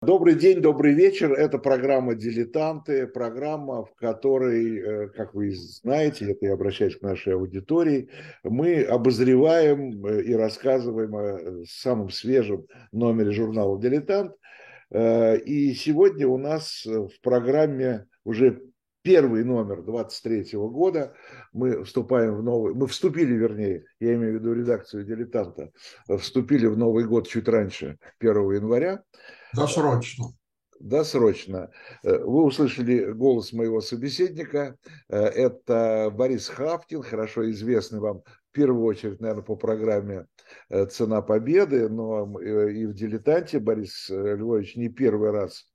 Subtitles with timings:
[0.00, 1.32] Добрый день, добрый вечер.
[1.32, 7.34] Это программа «Дилетанты», программа, в которой, э, как вы знаете, это я обращаюсь к нашей
[7.34, 8.08] аудитории,
[8.44, 14.36] мы обозреваем э, и рассказываем о самом свежем номере журнала «Дилетант».
[14.92, 18.62] Э, и сегодня у нас в программе уже
[19.02, 21.12] первый номер 23 года.
[21.52, 25.72] Мы вступаем в новый, мы вступили, вернее, я имею в виду редакцию «Дилетанта»,
[26.18, 29.02] вступили в Новый год чуть раньше, 1 января.
[29.54, 30.26] Досрочно.
[30.80, 31.70] Досрочно.
[32.04, 34.76] Э, вы услышали голос моего собеседника.
[35.08, 40.26] Э, это Борис Хавкин, хорошо известный вам в первую очередь, наверное, по программе
[40.68, 45.68] э, «Цена победы», но и в «Дилетанте» Борис Львович не первый раз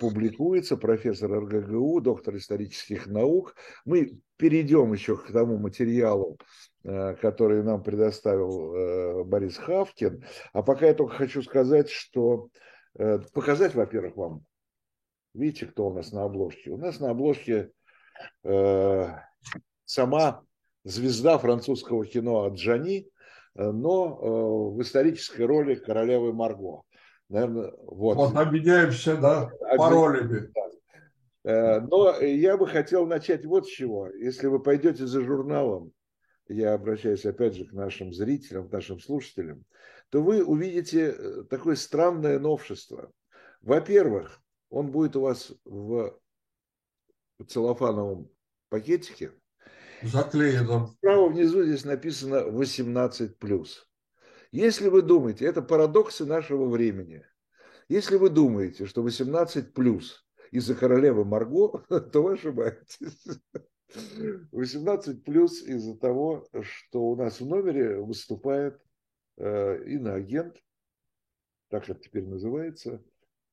[0.00, 3.54] публикуется, профессор РГГУ, доктор исторических наук.
[3.84, 6.36] Мы перейдем еще к тому материалу,
[6.82, 10.24] который нам предоставил Борис Хавкин.
[10.52, 12.48] А пока я только хочу сказать, что
[13.32, 14.44] показать, во-первых, вам.
[15.34, 16.70] Видите, кто у нас на обложке?
[16.70, 17.70] У нас на обложке
[18.44, 19.06] э,
[19.84, 20.42] сама
[20.84, 23.08] звезда французского кино Аджани,
[23.54, 26.82] э, но э, в исторической роли королевы Марго.
[27.28, 28.16] Наверное, вот.
[28.16, 30.50] Вот обменяемся, да, паролями.
[31.44, 34.08] Э, но я бы хотел начать вот с чего.
[34.08, 35.92] Если вы пойдете за журналом,
[36.48, 39.64] я обращаюсь опять же к нашим зрителям, к нашим слушателям,
[40.10, 43.12] то вы увидите э, такое странное новшество.
[43.60, 46.18] Во-первых, он будет у вас в
[47.46, 48.30] целлофановом
[48.68, 49.32] пакетике.
[50.02, 50.88] Заклеенном.
[50.88, 53.66] Справа внизу здесь написано 18+.
[54.50, 57.24] Если вы думаете, это парадоксы нашего времени.
[57.88, 63.26] Если вы думаете, что 18 плюс из-за королевы Марго, то вы ошибаетесь.
[64.52, 68.80] 18 плюс из-за того, что у нас в номере выступает
[69.38, 70.56] иноагент,
[71.68, 73.02] так это теперь называется,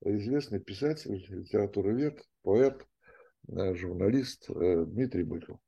[0.04, 2.86] известный писатель, литературовед, поэт,
[3.48, 5.58] э, журналист э, Дмитрий Быков.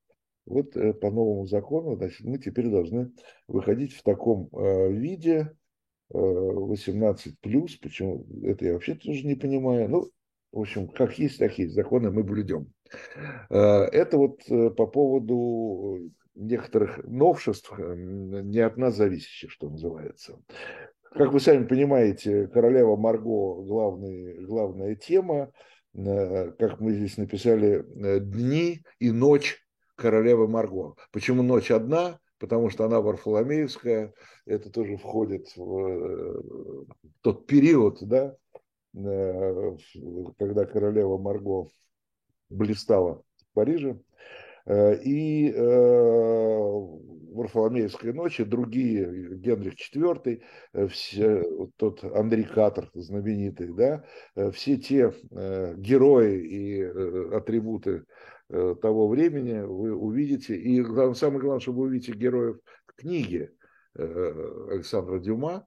[0.46, 3.12] Вот по новому закону значит, мы теперь должны
[3.48, 4.48] выходить в таком
[4.94, 5.54] виде
[6.08, 9.90] 18 плюс, почему это я вообще тоже не понимаю.
[9.90, 10.10] Ну,
[10.50, 11.74] в общем, как есть, так есть.
[11.74, 12.72] Законы мы блюдем.
[13.50, 20.40] Это вот по поводу некоторых новшеств, э, не от нас зависящих, что называется.
[21.12, 25.50] Как вы сами понимаете, королева Марго главный, главная тема.
[25.94, 29.58] Э, как мы здесь написали, э, дни и ночь
[29.96, 30.94] королевы Марго.
[31.12, 32.20] Почему ночь одна?
[32.38, 34.14] Потому что она Варфоломеевская,
[34.46, 36.86] это тоже входит в
[37.20, 38.36] тот период, да,
[38.94, 41.66] когда королева Марго
[42.48, 43.98] блистала в Париже.
[44.68, 46.70] Э, и э,
[47.32, 50.42] Варфоломеевской ночи, другие, Генрих IV,
[50.74, 51.42] э, все,
[51.76, 54.04] тот Андрей Катер знаменитый, да,
[54.52, 56.82] все те герои и
[57.34, 58.04] атрибуты
[58.48, 60.56] того времени вы увидите.
[60.56, 60.82] И
[61.14, 62.58] самое главное, что вы увидите героев
[62.96, 63.50] книги
[63.94, 65.66] Александра Дюма,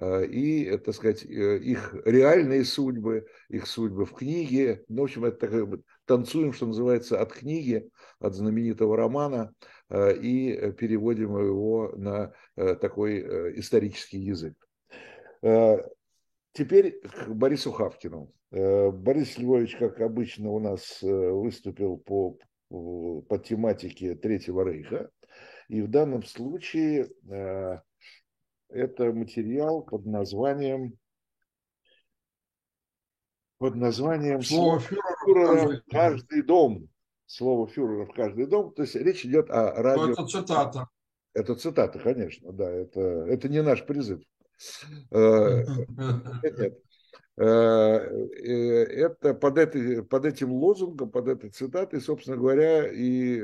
[0.00, 4.84] и, так сказать, их реальные судьбы, их судьбы в книге.
[4.88, 5.66] Ну, в общем, это такая
[6.10, 7.88] танцуем, что называется, от книги,
[8.18, 9.54] от знаменитого романа
[9.90, 14.56] э, и переводим его на э, такой э, исторический язык.
[16.52, 18.32] Теперь к Борису Хавкину.
[18.50, 22.36] Борис Львович, как обычно, у нас выступил по,
[22.68, 25.10] по тематике Третьего Рейха.
[25.68, 27.08] И в данном случае
[28.68, 30.98] это материал под названием
[33.58, 34.82] под названием «Слово
[35.24, 36.88] фюрера в каждый дом».
[37.26, 38.72] Слово фюрера в каждый дом.
[38.74, 40.06] То есть речь идет о радио...
[40.06, 40.88] Но это цитата.
[41.32, 42.68] Это цитата, конечно, да.
[42.68, 44.20] Это, это не наш призыв.
[45.10, 45.64] Э,
[46.42, 46.78] нет.
[47.36, 53.40] Э, э, это под, этой, под этим лозунгом, под этой цитатой, собственно говоря, и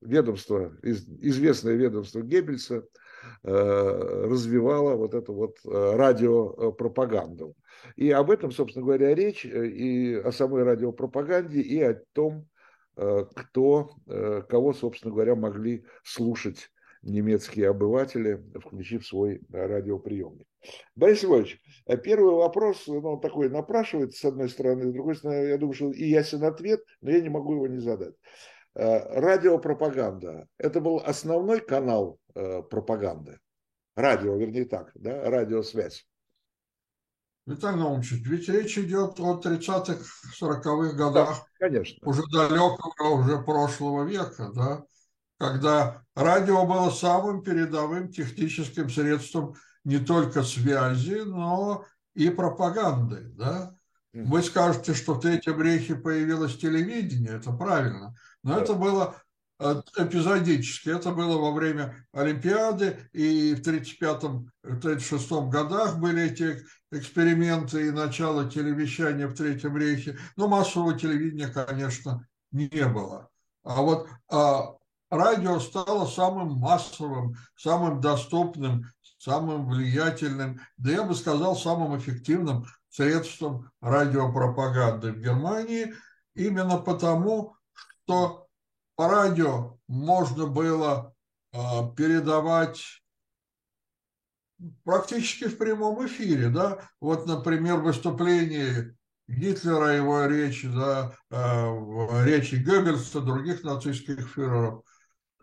[0.00, 2.84] ведомство, известное ведомство Геббельса
[3.42, 7.54] развивало вот эту вот радиопропаганду.
[7.96, 12.46] И об этом, собственно говоря, речь, э, и о самой радиопропаганде, и о том,
[12.96, 16.70] э, кто, э, кого, собственно говоря, могли слушать
[17.02, 20.46] немецкие обыватели, включив свой радиоприемник.
[20.94, 21.60] Борис Львович,
[22.04, 26.04] первый вопрос, ну, такой напрашивается, с одной стороны, с другой стороны, я думаю, что и
[26.04, 28.14] ясен ответ, но я не могу его не задать.
[28.74, 33.40] Радиопропаганда– это был основной канал пропаганды?
[33.94, 36.06] Радио, вернее так, да, радиосвязь.
[37.44, 40.04] Виталий Наумович, ведь речь идет о 30-х,
[40.40, 41.98] 40-х годах да, конечно.
[42.08, 44.84] уже далекого, уже прошлого века, да,
[45.38, 51.84] когда радио было самым передовым техническим средством не только связи, но
[52.14, 53.74] и пропагандой, да.
[54.12, 58.62] Вы скажете, что в Третьем рейхе появилось телевидение, это правильно, но да.
[58.62, 59.31] это было э,
[59.96, 60.90] эпизодически.
[60.90, 69.26] Это было во время Олимпиады, и в 1935-1936 годах были эти эксперименты и начало телевещания
[69.26, 70.18] в Третьем рейхе.
[70.36, 73.30] Но массового телевидения, конечно, не было.
[73.64, 74.74] А вот а,
[75.10, 78.86] радио стало самым массовым, самым доступным,
[79.18, 85.94] самым влиятельным, да я бы сказал, самым эффективным средством радиопропаганды в Германии,
[86.34, 88.41] именно потому, что
[89.02, 91.12] по радио можно было
[91.52, 93.02] а, передавать
[94.84, 98.94] практически в прямом эфире, да, вот, например, выступление
[99.26, 104.84] Гитлера, его речи, да, а, речи Геббельса, других нацистских фюреров,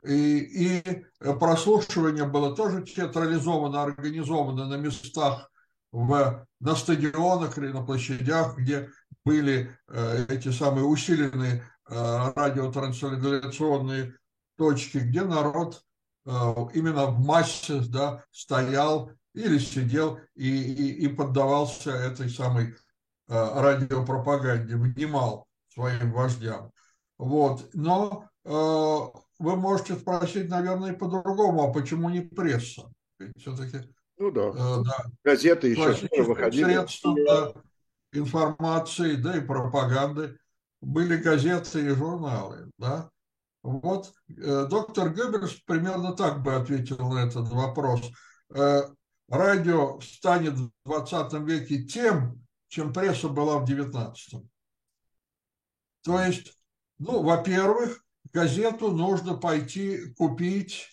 [0.05, 1.05] и, и
[1.37, 5.51] прослушивание было тоже театрализовано, организовано на местах,
[5.91, 8.89] в, на стадионах или на площадях, где
[9.25, 14.17] были э, эти самые усиленные радиотрансляционные
[14.57, 15.81] точки, где народ
[16.25, 16.29] э,
[16.73, 22.73] именно в массе да, стоял или сидел и, и, и поддавался этой самой э,
[23.27, 26.71] радиопропаганде, внимал своим вождям.
[27.17, 27.69] Вот.
[27.73, 32.91] Но э, вы можете спросить, наверное, по-другому, а почему не пресса?
[33.37, 33.79] все-таки
[34.17, 34.49] ну да.
[34.49, 35.05] Э, да.
[35.23, 36.65] газеты еще выходили.
[36.65, 37.53] Средства да,
[38.11, 40.37] информации, да и пропаганды
[40.81, 43.09] были газеты и журналы, да.
[43.61, 48.09] Вот э, доктор Геббельс примерно так бы ответил на этот вопрос.
[48.53, 48.83] Э,
[49.27, 54.41] радио станет в 20 веке тем, чем пресса была в 19.
[56.03, 56.57] То есть,
[56.99, 60.87] ну, во-первых, газету нужно пойти купить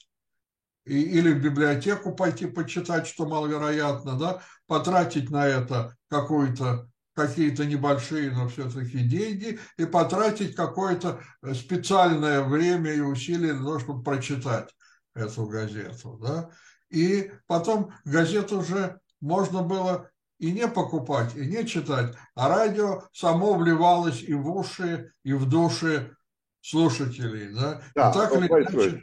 [0.84, 8.30] и, или в библиотеку пойти почитать, что маловероятно, да, потратить на это какую-то какие-то небольшие,
[8.30, 11.20] но все-таки деньги, и потратить какое-то
[11.54, 14.68] специальное время и усилия для того, чтобы прочитать
[15.14, 16.18] эту газету.
[16.22, 16.50] Да?
[16.90, 23.54] И потом газету уже можно было и не покупать, и не читать, а радио само
[23.54, 26.14] вливалось и в уши, и в души
[26.60, 27.54] слушателей.
[27.54, 27.82] Да?
[27.94, 29.02] Да, и так или иначе,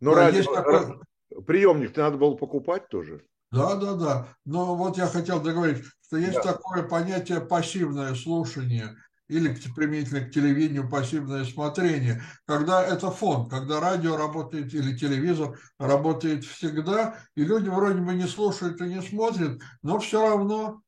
[0.00, 1.00] но радио, есть такой...
[1.46, 3.24] приемник надо было покупать тоже.
[3.54, 4.28] Да, да, да.
[4.44, 6.52] Но вот я хотел договорить, что есть да.
[6.52, 8.96] такое понятие пассивное слушание
[9.28, 16.44] или применительно к телевидению пассивное смотрение, когда это фон, когда радио работает или телевизор работает
[16.44, 20.82] всегда, и люди вроде бы не слушают и не смотрят, но все равно,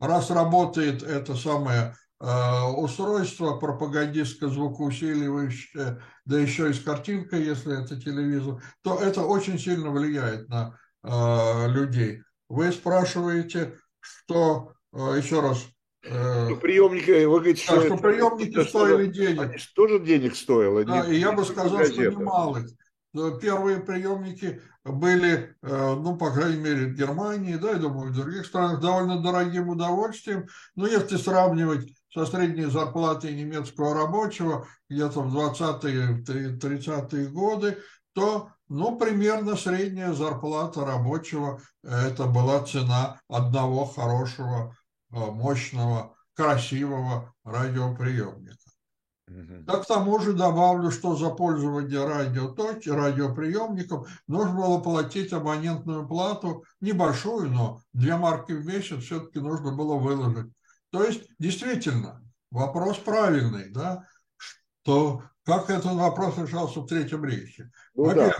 [0.00, 8.62] раз работает это самое Э, устройство пропагандистско-звукоусиливающее, да еще и с картинкой, если это телевизор,
[8.82, 12.22] то это очень сильно влияет на э, людей.
[12.48, 15.64] Вы спрашиваете, что, э, еще раз,
[16.02, 19.40] что приемники, вы говорите, что, да, что приемники стоили денег.
[19.40, 20.84] Они тоже денег стоило.
[20.84, 22.66] Да, и я бы сказал, что немалых.
[23.40, 28.80] Первые приемники были, ну, по крайней мере, в Германии, да, я думаю, в других странах
[28.80, 30.46] довольно дорогим удовольствием.
[30.76, 37.78] Но если сравнивать со средней зарплатой немецкого рабочего где-то в 20-е, 30-е годы,
[38.14, 44.76] то ну, примерно средняя зарплата рабочего– это была цена одного хорошего,
[45.12, 48.58] э, мощного, красивого радиоприемника.
[49.28, 56.64] Да к тому же добавлю, что за пользование радиотоки, радиоприемником нужно было платить абонентную плату,
[56.80, 60.52] небольшую, но две марки в месяц все-таки нужно было выложить.
[60.90, 64.04] То есть, действительно, вопрос правильный, да,
[64.36, 67.70] что как этот вопрос решался в Третьем рейхе.
[67.94, 68.32] Ну да,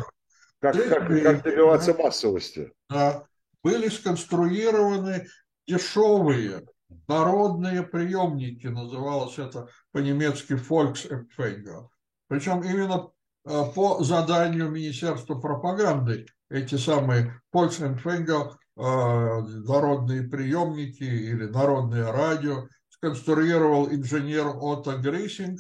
[0.61, 2.73] как, как, как добиваться массовости.
[2.89, 3.25] Да,
[3.63, 5.27] были сконструированы
[5.67, 6.67] дешевые
[7.09, 11.89] народные приемники, называлось это по-немецки Volksempfänger.
[12.29, 13.11] Причем именно
[13.45, 23.89] э, по заданию Министерства пропаганды эти самые Volksempfänger Э, народные приемники или народное радио сконструировал
[23.89, 25.59] инженер Отто Гриссинг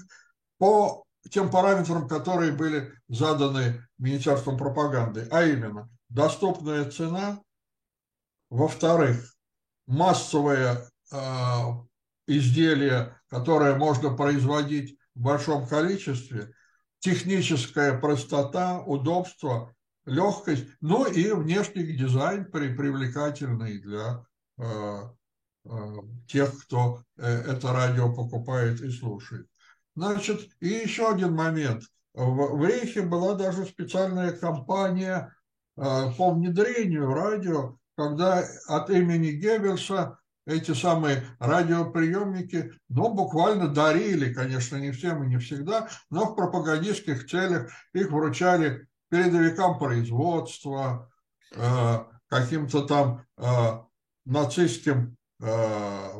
[0.59, 7.41] по тем параметрам, которые были заданы Министерством пропаганды, а именно доступная цена,
[8.51, 9.35] во-вторых,
[9.87, 11.17] массовое э,
[12.27, 16.53] изделие, которое можно производить в большом количестве,
[17.01, 24.25] техническая простота, удобство легкость, но и внешний дизайн при, привлекательный для
[24.59, 25.03] э,
[25.65, 25.95] э,
[26.29, 29.49] тех, кто э, это радио покупает и слушает.
[29.97, 31.85] Значит, и еще один момент.
[32.13, 35.35] В, в Рейхе была даже специальная кампания
[35.77, 35.83] э,
[36.17, 44.93] по внедрению радио, когда от имени Геббельса эти самые радиоприемники, ну, буквально дарили, конечно, не
[44.93, 51.11] всем и не всегда, но в пропагандистских целях их вручали передовикам производства,
[51.55, 51.99] э,
[52.29, 53.45] каким-то там э,
[54.27, 56.11] нацистским, э,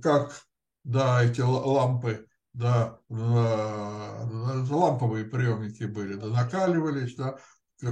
[0.02, 0.32] как
[0.82, 2.24] да, эти лампы,
[2.54, 7.36] да, ламповые приемники были, да, накаливались, да,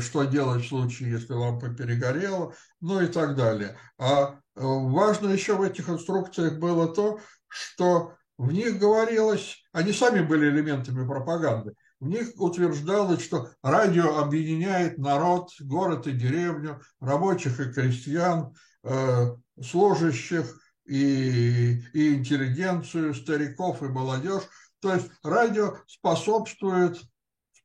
[0.01, 3.79] что делать в случае, если лампа перегорела, ну и так далее.
[3.99, 10.21] А э, важно еще в этих инструкциях было то, что в них говорилось, они сами
[10.21, 17.73] были элементами пропаганды, в них утверждалось, что радио объединяет народ, город и деревню, рабочих и
[17.73, 19.29] крестьян, э,
[19.63, 24.43] служащих и, и интеллигенцию, стариков и молодежь.
[24.81, 27.01] То есть радио способствует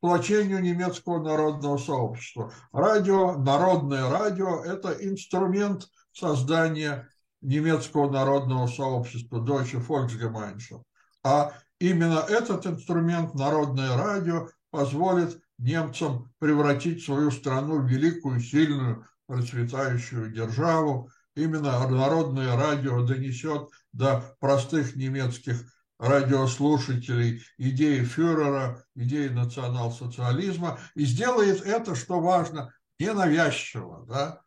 [0.02, 2.52] сплочению немецкого народного сообщества.
[2.72, 7.08] Радио, народное радио– это инструмент создания
[7.40, 10.82] немецкого народного сообщества, Deutsche Volksgemeinschaft.
[11.22, 20.32] А Именно этот инструмент, народное радио, позволит немцам превратить свою страну в великую, сильную, процветающую
[20.32, 21.10] державу.
[21.34, 25.64] Именно народное радио донесет до простых немецких
[26.02, 34.42] радиослушателей идеи фюрера, идеи национал-социализма и сделает это, что важно, ненавязчиво, да,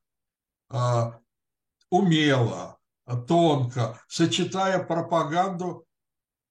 [0.69, 1.19] а,
[1.89, 2.77] умело,
[3.27, 5.87] тонко, сочетая пропаганду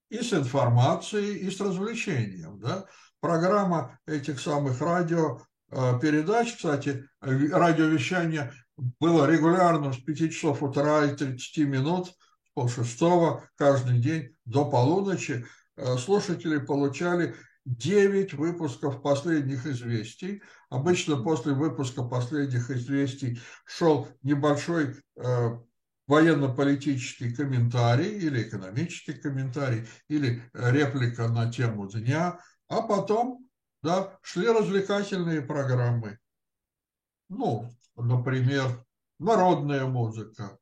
[0.09, 2.59] и с информацией, и с развлечением.
[2.59, 2.87] Да?
[3.21, 11.59] Программа этих самых радиопередач, э, кстати, радиовещание было регулярно с 5 часов утра и 30
[11.67, 12.15] минут,
[12.55, 15.45] с полшестого каждый день до полуночи.
[15.77, 17.35] Э, слушатели получали
[17.65, 20.43] 9 выпусков последних известий.
[20.71, 25.59] Обычно после выпуска последних известий шел небольшой э,
[26.07, 33.49] военно-политический комментарий или экономический комментарий, или реплика на тему дня, а потом
[33.83, 36.19] да, шли развлекательные программы.
[37.29, 38.85] Ну, например,
[39.19, 40.59] народная музыка,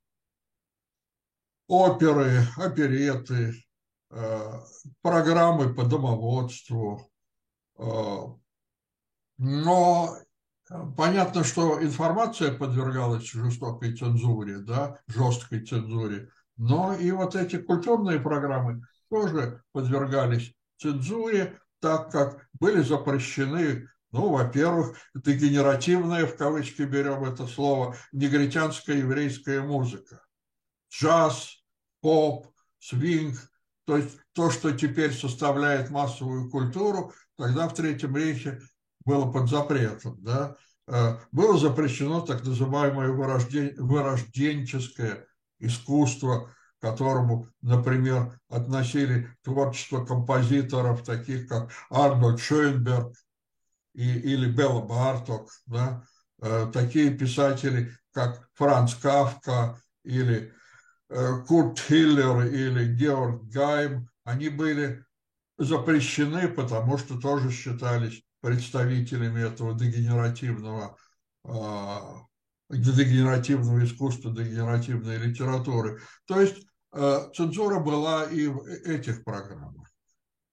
[1.67, 3.53] оперы, опереты,
[4.11, 4.59] э,
[5.01, 7.09] программы по домоводству.
[7.77, 8.27] Э,
[9.37, 10.17] но
[10.95, 18.81] Понятно, что информация подвергалась жестокой цензуре, да, жесткой цензуре, но и вот эти культурные программы
[19.09, 27.95] тоже подвергались цензуре, так как были запрещены, ну, во-первых, дегенеративная, в кавычки берем это слово,
[28.11, 30.22] негритянская еврейская музыка,
[30.93, 31.63] джаз,
[32.01, 32.47] поп,
[32.79, 33.37] свинг,
[33.85, 38.61] то есть то, что теперь составляет массовую культуру, тогда в Третьем Рейхе
[39.05, 40.55] было под запретом, да,
[40.87, 43.75] э, было запрещено так называемое вырожден...
[43.77, 45.27] вырожденческое
[45.59, 53.13] искусство, к которому, например, относили творчество композиторов, таких как Арнольд Шойнберг
[53.93, 56.03] и, или Белла Барток, да,
[56.41, 60.53] э, такие писатели, как Франц Кавка или
[61.47, 65.05] Курт Хиллер или Георг Гайм, они были
[65.57, 70.97] запрещены, потому что тоже считались представителями этого дегенеративного,
[71.43, 72.25] а,
[72.69, 76.01] дегенеративного искусства, дегенеративной литературы.
[76.25, 79.87] То есть а, цензура была и в этих программах.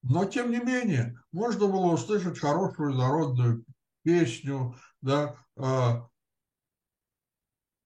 [0.02, 3.64] Но, тем не менее, можно было услышать хорошую народную
[4.02, 6.06] песню, да, а,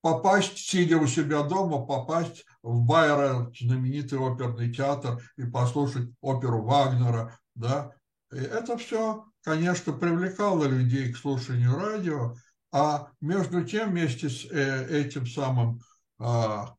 [0.04, 7.38] попасть, сидя у себя дома, попасть в Байера, знаменитый оперный театр, и послушать оперу Вагнера,
[7.54, 7.90] да,
[8.30, 12.34] и это все конечно, привлекало людей к слушанию радио,
[12.70, 15.80] а между тем вместе с э, этим самым
[16.18, 16.74] а,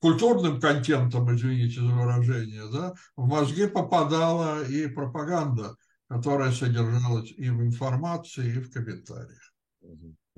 [0.00, 5.76] культурным контентом, извините за выражение, да, в мозги попадала и пропаганда.
[6.10, 9.52] которая содержалась и в информации, и в комментариях.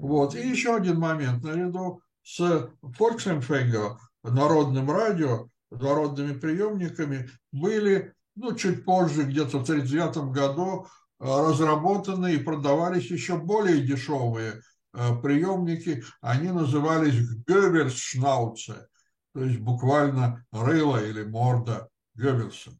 [0.00, 0.34] Вот.
[0.34, 1.44] И еще один момент.
[1.44, 2.40] Наряду с
[2.82, 10.86] Volksempfänger, народным радио, народными приемниками, были, ну, чуть позже, где-то в 1939 году,
[11.20, 14.62] э, разработаны и продавались еще более дешевые
[14.94, 16.02] э, приемники.
[16.22, 18.88] Они назывались Геббельсшнауце,
[19.34, 22.70] то есть буквально рыло или морда Геббельса.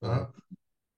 [0.00, 0.32] Да?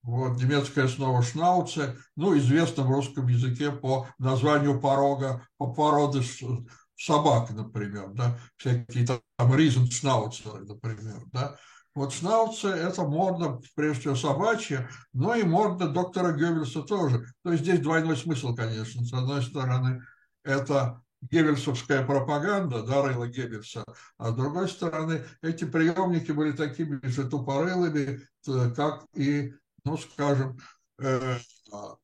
[0.03, 6.21] Вот, немецкое снова шнауце, ну, известно в русском языке по названию порога, по породы
[6.97, 11.55] собак, например, да, всякие там ризеншнауцеры, например, да.
[11.95, 17.23] Вот шнауце– это морда, прежде всего, собачья, но и морда доктора Геббельса тоже.
[17.43, 19.05] То есть здесь двойной смысл, конечно.
[19.05, 20.01] С одной стороны,
[20.43, 23.85] это геббельсовская пропаганда, да, рыла Геббельса,
[24.17, 28.21] а с другой стороны, эти приемники были такими же тупорылыми,
[28.75, 29.53] как и
[29.85, 30.57] ну, скажем,
[30.99, 31.37] э,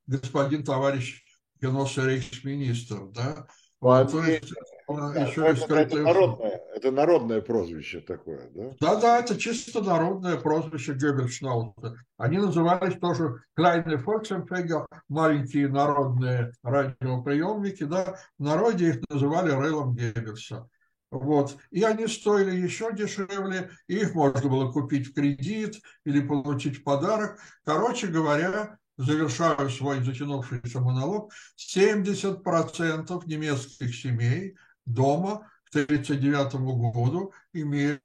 [0.08, 1.24] господин товарищ
[1.62, 3.48] Геносый рейхсминистр, да,
[3.82, 4.54] ну, то есть,
[4.90, 5.86] да, еще это, скрытое...
[5.86, 8.72] это, народное, это народное прозвище такое, да?
[8.82, 11.96] Да, да, это чисто народное прозвище Геббельшнаута.
[12.18, 20.68] Они назывались тоже Kleine Volksempfänger, маленькие народные радиоприемники, да, в народе их называли Рейлом Геббельса.
[21.12, 21.58] Вот.
[21.72, 27.40] И они стоили еще дешевле, их можно было купить в кредит или получить в подарок.
[27.64, 36.54] Короче говоря, завершаю свой затянувшийся монолог, 70% немецких семей дома к 1939
[36.94, 38.02] году имели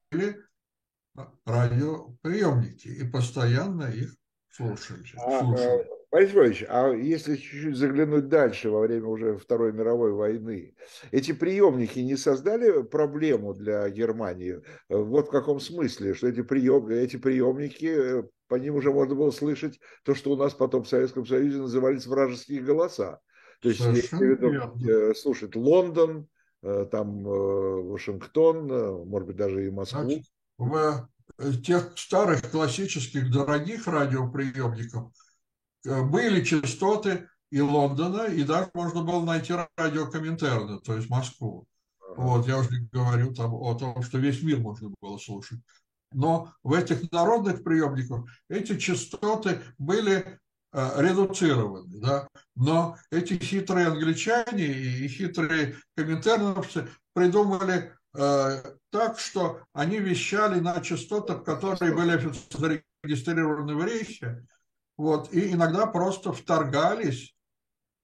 [1.45, 4.15] радиоприемники и постоянно их
[4.51, 5.05] слушали.
[5.17, 5.94] А, слушали.
[6.15, 10.77] Борис Иванович, а если чуть-чуть заглянуть дальше, во время уже Второй мировой войны,
[11.11, 14.63] эти приемники не создали проблему для Германии?
[14.89, 19.81] Вот в каком смысле, что эти, прием, эти приемники, по ним уже можно было слышать
[20.05, 23.19] то, что у нас потом в Советском Союзе назывались вражеские голоса.
[23.61, 26.29] То есть, если э, слушать Лондон,
[26.63, 28.69] э, там э, Вашингтон,
[29.09, 30.23] может быть, даже и Москву.
[30.59, 35.24] Значит, в тех старых классических дорогих радиоприемниках Э,
[35.85, 41.67] были частоты и Лондона, и даже можно было найти радио Коминтерна, то есть Москву.
[42.17, 45.61] Вот, я уже говорю там о том, что весь мир можно было слушать.
[46.13, 50.39] Но в этих народных приемниках эти частоты были
[50.73, 59.99] э, редуцированы, да, но эти хитрые англичане и хитрые коминтерновцы придумали э, так, что они
[59.99, 64.47] вещали на частотах, которые были зарегистрированы в Рейхе,
[64.97, 67.35] вот, и иногда просто вторгались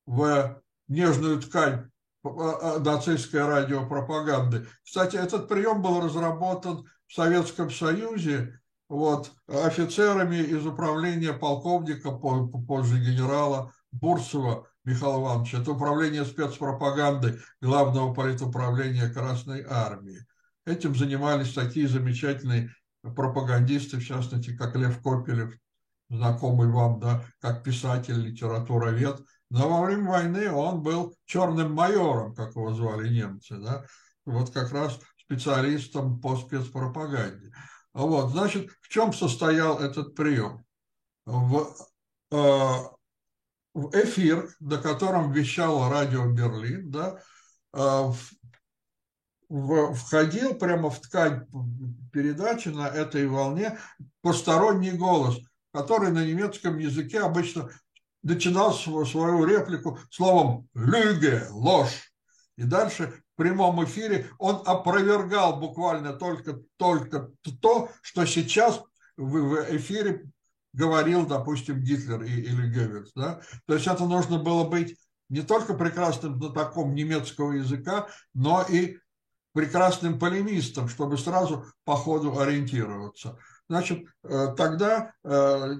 [0.07, 1.91] в нежную ткань
[2.25, 4.67] а, а, нацистской радиопропаганды.
[4.85, 13.73] Кстати, этот прием был разработан в Советском Союзе вот, офицерами из управления полковника, позже генерала
[13.93, 15.59] Бурцева Михаила Ивановича.
[15.61, 20.27] Это управление спецпропаганды Главного политуправления Красной Армии.
[20.67, 25.55] Этим занимались такие замечательные пропагандисты, в частности, как Лев Копелев
[26.11, 32.51] знакомый вам, да, как писатель, литературовед, но во время войны он был черным майором, как
[32.57, 33.85] его звали немцы, да,
[34.27, 37.53] вот как раз специалистом по спецпропаганде.
[37.93, 40.65] Вот, значит, в чем состоял этот прием?
[41.27, 41.75] В,
[42.33, 42.37] э,
[43.75, 47.21] в эфир, на котором вещало радио Берлин, да,
[47.73, 48.13] э,
[49.49, 51.47] в, входил прямо в ткань
[52.13, 53.79] передачи на этой волне
[54.23, 55.39] посторонний голос–
[55.73, 57.71] который на немецком языке обычно
[58.23, 62.13] начинал свою реплику словом «люге»– ложь.
[62.57, 67.31] И дальше в прямом эфире он опровергал буквально только, только
[67.61, 68.83] то, что сейчас
[69.17, 70.31] в эфире
[70.73, 73.13] говорил, допустим, Гитлер или Геббельс.
[73.15, 73.41] Да?
[73.67, 74.97] То есть это нужно было быть
[75.29, 78.99] не только прекрасным знатоком немецкого языка, но и
[79.53, 83.39] прекрасным полемистом, чтобы сразу по ходу ориентироваться.
[83.71, 85.75] Значит, э, тогда э,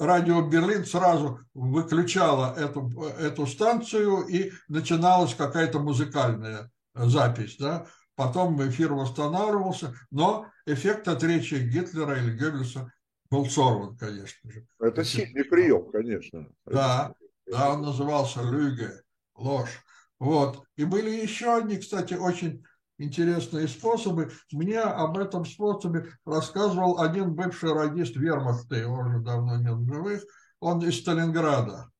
[0.00, 2.90] радио Берлин сразу выключало эту,
[3.20, 7.56] эту станцию и начиналась какая-то музыкальная запись.
[7.56, 7.86] Да?
[8.16, 12.92] Потом эфир восстанавливался, но эффект от речи Гитлера или Геббельса
[13.30, 14.66] был сорван, конечно же.
[14.80, 16.48] Это сильный прием, конечно.
[16.66, 17.14] Да,
[17.46, 18.90] да, он назывался «Лüge»,
[19.36, 19.84] ложь.
[20.18, 20.64] Вот.
[20.76, 22.64] И были еще одни, кстати, очень
[23.00, 24.30] интересные способы.
[24.52, 30.22] Мне об этом способе рассказывал один бывший радист вермахта, его уже давно нет в живых,
[30.60, 31.90] он из Сталинграда.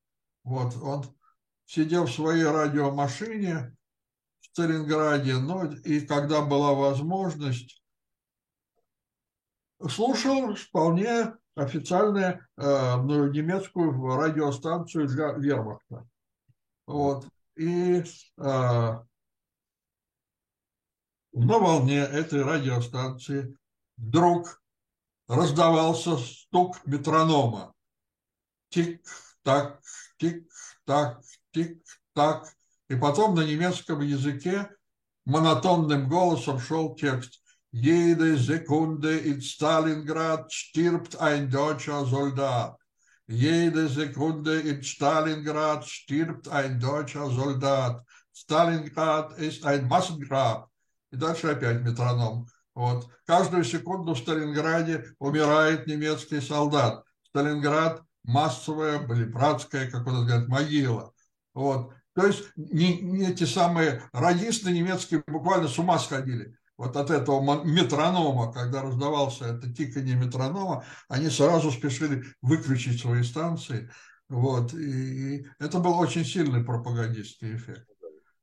[0.45, 1.05] Вот, он
[1.65, 3.75] сидел в своей радиомашине
[4.41, 7.83] в Сталинграде, ну, и когда была возможность,
[9.89, 16.07] слушал вполне официальную ну, немецкую радиостанцию для вермахта.
[16.87, 17.27] Вот.
[17.57, 18.03] И
[21.33, 23.57] на волне этой радиостанции
[23.97, 24.61] вдруг
[25.29, 27.73] раздавался стук метронома.
[28.71, 29.81] Тик-так,
[30.19, 32.49] тик-так, тик-так.
[32.89, 34.69] И потом на немецком языке
[35.25, 37.41] монотонным голосом шел текст.
[37.73, 42.77] Jede Sekunde in Stalingrad stirbt ein deutscher Soldat.
[43.29, 48.05] Jede Sekunde in Stalingrad stirbt ein deutscher Soldat.
[48.35, 50.70] Stalingrad ist ein Massengrab.
[51.13, 52.47] И дальше опять метроном.
[52.75, 53.09] Вот.
[53.27, 57.05] Каждую секунду в Сталинграде умирает немецкий солдат.
[57.23, 61.13] Сталинград массовая, братская, как он говорит, могила.
[61.55, 61.93] Вот.
[62.15, 66.57] То есть не, не эти самые радисты немецкие буквально с ума сходили.
[66.77, 73.91] Вот от этого метронома, когда раздавался это тиканье метронома, они сразу спешили выключить свои станции.
[74.29, 74.73] Вот.
[74.75, 77.87] И это был очень сильный пропагандистский эффект.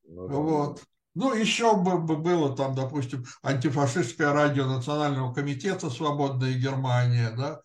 [0.03, 0.35] Ну, да.
[0.35, 0.83] Вот.
[1.17, 7.59] Ну, еще бы, бы было там, допустим, антифашистское радио Национального комитета «Свободная Германия», да,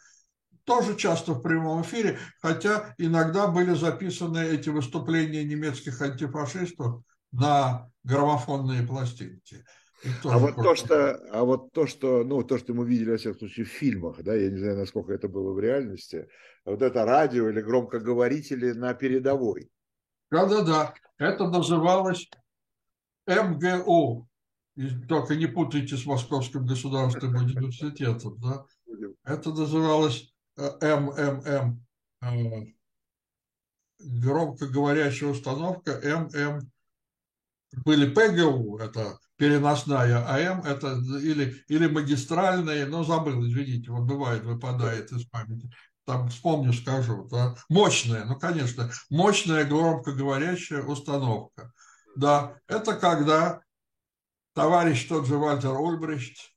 [0.64, 8.86] тоже часто в прямом эфире, хотя иногда были записаны эти выступления немецких антифашистов на граммофонные
[8.86, 9.66] пластинки.
[10.24, 13.40] А вот, то, что, а вот то, что, ну, то, что мы видели, во всяком
[13.40, 16.26] случае, в фильмах, да, я не знаю, насколько это было в реальности,
[16.64, 19.68] вот это радио или громкоговорители на передовой.
[20.30, 22.30] Да-да-да, это называлось
[23.26, 24.28] МГУ.
[24.74, 28.38] И только не путайте с Московским государственным университетом.
[28.40, 28.64] Да?
[29.24, 31.84] Это называлось э, МММ.
[32.22, 32.72] Э,
[33.98, 36.70] громкоговорящая установка ММ.
[37.84, 45.10] Были ПГУ, это переносная, АМ это или, или магистральная, но забыл, извините, вот бывает, выпадает
[45.10, 45.70] из памяти.
[46.04, 47.28] Там вспомню, скажу.
[47.30, 47.54] Да?
[47.68, 51.72] Мощная, ну, конечно, мощная громкоговорящая установка.
[52.14, 53.62] Да, это когда
[54.54, 56.52] товарищ тот же Вальтер Ульбрихт,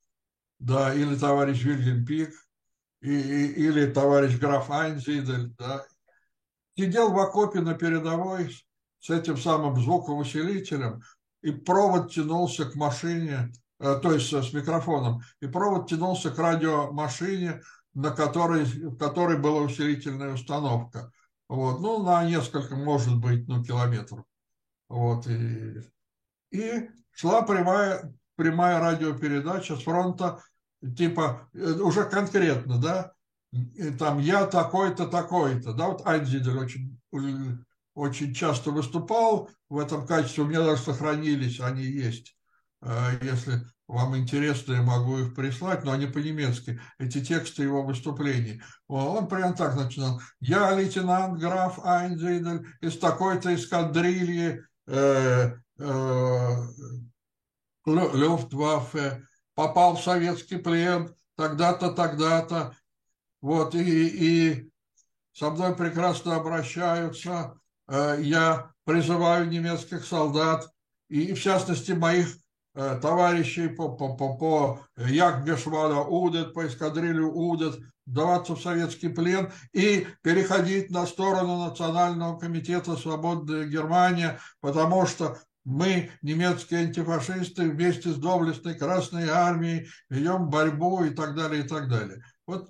[0.59, 2.33] да, или товарищ Вильгельм Пик,
[3.01, 5.85] и, и, или товарищ граф Айнзидель, да,
[6.77, 8.55] сидел в окопе на передовой
[8.99, 11.01] с этим самым звуковусилителем,
[11.41, 17.61] и провод тянулся к машине, э, то есть с микрофоном, и провод тянулся к радиомашине,
[17.93, 21.11] на которой, в которой была усилительная установка.
[21.47, 24.25] Вот, ну, на несколько, может быть, ну, километров.
[24.87, 25.81] Вот, и,
[26.51, 30.41] и шла прямая, прямая радиопередача с фронта,
[30.95, 33.11] типа, э, уже конкретно, да,
[33.51, 36.99] и там я такой-то, такой-то, да, вот Айнзидель очень,
[37.93, 42.37] очень часто выступал в этом качестве, у меня даже сохранились, они есть,
[42.81, 48.59] э, если вам интересно, я могу их прислать, но они по-немецки, эти тексты его выступлений.
[48.87, 50.19] Он прям так начинал.
[50.39, 54.74] Я лейтенант граф Айнзидель из такой-то эскадрильи Э, э,
[57.85, 62.75] Люфтваффе, попал в советский плен, тогда-то, тогда-то.
[63.41, 64.71] Вот, и, и
[65.33, 67.59] со мной прекрасно обращаются.
[67.87, 70.69] Э, я призываю немецких солдат,
[71.09, 72.37] и в частности моих
[72.75, 80.07] товарищей по, по, по, по Якбешвада Удет, по эскадрилью Удет, сдаваться в советский плен и
[80.21, 88.75] переходить на сторону Национального комитета «Свободная Германия», потому что мы, немецкие антифашисты, вместе с доблестной
[88.75, 92.23] Красной Армией ведем борьбу и так далее, и так далее.
[92.45, 92.69] Вот,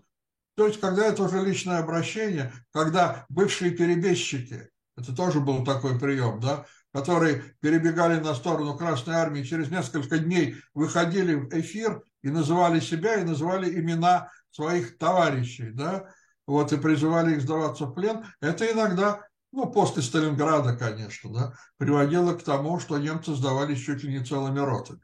[0.55, 6.39] то есть, когда это уже личное обращение, когда бывшие перебежчики, это тоже был такой прием,
[6.39, 6.65] да,
[6.95, 13.15] которые перебегали на сторону Красной Армии, через несколько дней выходили в эфир и называли себя,
[13.15, 16.07] и называли имена своих товарищей, да,
[16.47, 22.33] вот, и призывали их сдаваться в плен, это иногда, ну, после Сталинграда, конечно, да, приводило
[22.33, 25.01] к тому, что немцы сдавались чуть ли не целыми ротами.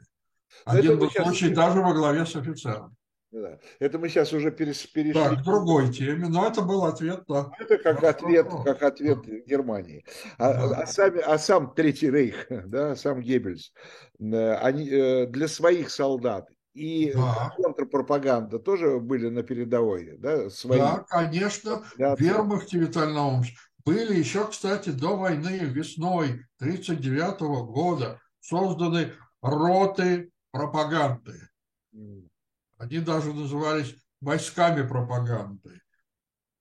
[0.64, 2.96] Один был случай даже во главе с офицером.
[3.32, 3.60] Да.
[3.80, 5.14] Это мы сейчас уже перешли.
[5.14, 7.50] Так, к другой теме, но это был ответ, да.
[7.60, 10.06] Это как ответ, как ответ Германии.
[10.38, 10.82] А, да.
[10.82, 13.72] а, сами, а сам Третий Рейх, да, сам Геббельс,
[14.20, 17.54] э, они э, для своих солдат и да.
[17.58, 20.50] контрпропаганда тоже были на передовой, да?
[20.50, 20.80] Свои.
[20.80, 27.42] Да, конечно, да, в Вермахте, Виталий Наумович, были еще, кстати, до войны весной 1939
[27.72, 31.50] года созданы роты пропаганды.
[32.82, 35.82] Они даже назывались войсками пропаганды.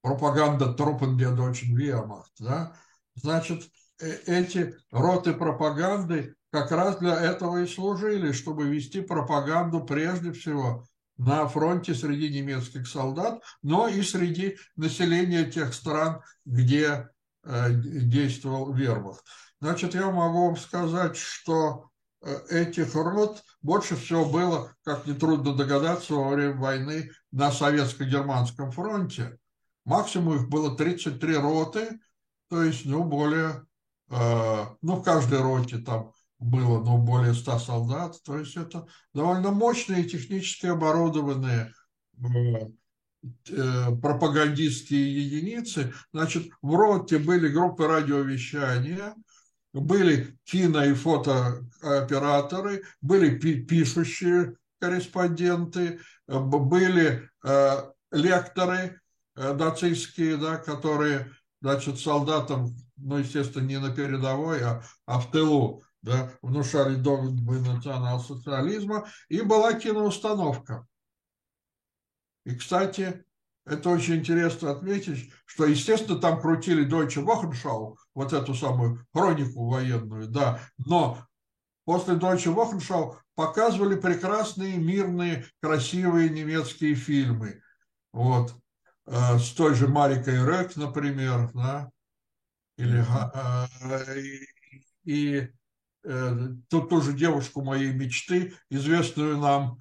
[0.03, 2.33] Пропаганда Труппен Deutschen Wehrmacht.
[2.39, 2.77] Да?
[3.15, 3.67] Значит,
[4.03, 10.87] э, эти роты пропаганды как раз для этого и служили, чтобы вести пропаганду прежде всего
[11.17, 17.09] на фронте среди немецких солдат, но и среди населения тех стран, где
[17.45, 19.25] э, действовал вермахт.
[19.63, 21.90] Значит, я могу вам сказать, что
[22.23, 29.39] этих рот больше всего было, как нетрудно догадаться, во время войны на Советско-Германском фронте.
[29.85, 32.01] Максимум их было 33 роты,
[32.49, 33.65] то есть, ну, более,
[34.11, 39.51] э, ну, в каждой роте там было, ну, более 100 солдат, то есть это довольно
[39.51, 41.73] мощные технически оборудованные
[42.19, 42.67] э,
[43.51, 45.93] э, пропагандистские единицы.
[46.13, 49.15] Значит, в роте были группы радиовещания,
[49.73, 57.31] были кино- и фотооператоры, были пишущие корреспонденты, были
[58.11, 59.01] лекторы
[59.35, 61.31] нацистские, да, которые,
[61.61, 69.07] значит, солдатам, ну, естественно, не на передовой, а, а в тылу, да, внушали догмы национал-социализма,
[69.29, 70.87] и была киноустановка.
[72.45, 73.25] И, кстати,
[73.67, 80.29] это очень интересно отметить, что, естественно, там крутили Deutsche Wochenschau, вот эту самую хронику военную,
[80.29, 81.19] да, но
[81.85, 87.63] после Deutsche Wochenschau показывали прекрасные, мирные, красивые немецкие фильмы.
[88.13, 88.55] Вот.
[89.07, 91.91] Э, с той же Марикой Рек, например, да,
[92.77, 93.05] или,
[93.85, 94.49] э, и,
[95.05, 95.49] и
[96.05, 99.79] э, ту, ту же девушку моей мечты, известную нам,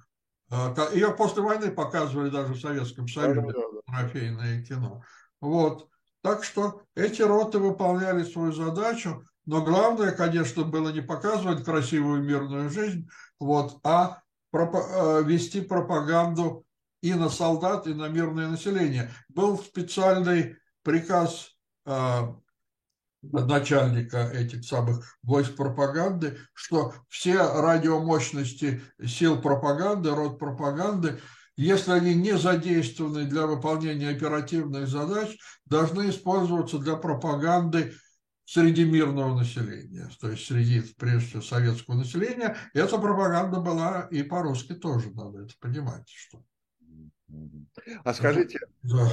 [0.92, 3.52] ее после войны показывали даже в Советском Союзе,
[3.86, 5.02] трофейное кино.
[5.40, 5.88] Вот.
[6.22, 12.68] Так что эти роты выполняли свою задачу, но главное, конечно, было не показывать красивую мирную
[12.68, 13.08] жизнь,
[13.38, 16.64] вот, а вести пропаганду
[17.00, 19.10] и на солдат, и на мирное население.
[19.28, 21.52] Был специальный приказ
[21.86, 22.36] а,
[23.22, 31.20] начальника этих самых войск пропаганды, что все радиомощности сил пропаганды, род пропаганды,
[31.56, 37.94] если они не задействованы для выполнения оперативных задач, должны использоваться для пропаганды
[38.46, 42.56] среди мирного населения, то есть среди, прежде всего, советского населения.
[42.74, 46.42] Эта пропаганда была и по-русски тоже, надо это понимать, что
[48.04, 49.08] а скажите, да.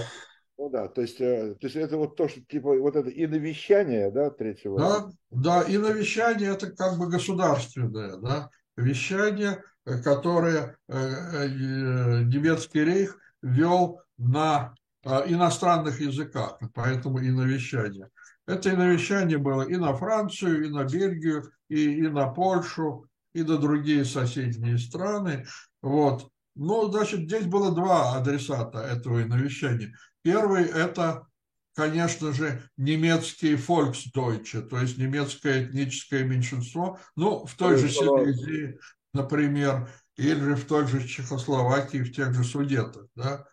[0.58, 3.28] Ну да, то есть, э, то есть это вот то, что типа вот это и
[3.28, 4.80] навещание, да, третьего?
[4.80, 13.20] Да, да, и навещание это как бы государственное, да, вещание, э, которое э, немецкий рейх
[13.42, 18.10] вел на иностранных языках, поэтому и навещание.
[18.46, 23.44] Это и навещание было и на Францию, и на Бельгию, и, и на Польшу, и
[23.44, 25.46] на другие соседние страны.
[25.82, 26.30] Вот.
[26.56, 29.94] Ну, значит, здесь было два адресата этого навещания.
[30.24, 31.28] Первый– это,
[31.76, 38.80] конечно же, немецкий Volksdeutsche, то есть немецкое этническое меньшинство, ну, в той же Силезии,
[39.14, 43.46] например, или же в той же Чехословакии, в тех же Судетах, да.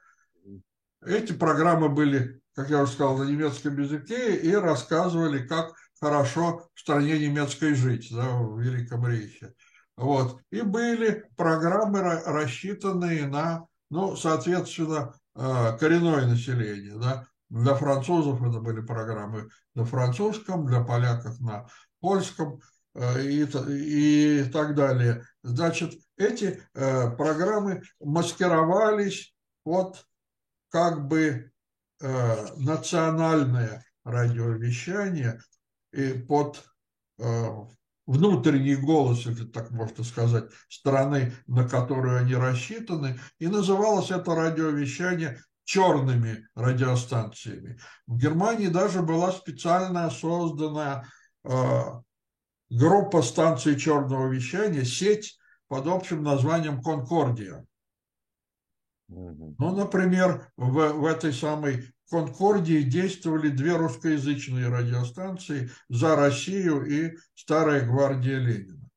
[1.05, 6.81] Эти программы были, как я уже сказал, на немецком языке и рассказывали, как хорошо в
[6.81, 9.53] стране немецкой жить, да, в Великом Рейхе.
[9.97, 10.41] Вот.
[10.51, 16.97] И были программы, рассчитанные на, ну, соответственно, коренное население.
[16.99, 17.27] Да?
[17.51, 21.67] Для французов это были программы на французском, для поляков на
[22.01, 22.61] польском
[22.95, 25.25] э, и, и так далее.
[25.43, 30.07] Значит, эти э, программы маскировались под
[30.71, 31.51] как бы
[32.01, 35.41] национальное радиовещание
[35.93, 36.63] и под
[38.07, 45.41] внутренний голос, если так можно сказать, страны, на которую они рассчитаны, и называлось это радиовещание
[45.65, 47.79] черными радиостанциями.
[48.07, 51.05] В Германии даже была специально создана
[51.43, 51.51] э,
[52.71, 55.39] группа станций черного вещания, сеть
[55.69, 57.65] под общим названием «Конкордия».
[59.09, 67.87] Ну, например, в, в этой самой Конкордии действовали две русскоязычные радиостанции «За Россию» и «Старая
[67.87, 68.91] гвардия Ленина».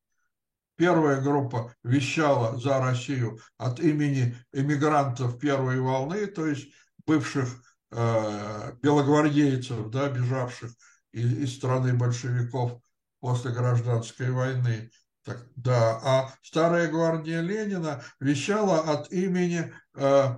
[0.76, 6.68] Первая группа вещала «За Россию» от имени эмигрантов первой волны, то есть
[7.06, 7.48] бывших
[7.90, 10.70] э, белогвардейцев, да, бежавших
[11.12, 12.80] из, из страны большевиков
[13.20, 14.90] после гражданской войны.
[15.24, 20.36] Так, да, а Старая гвардия Ленина вещала от имени э,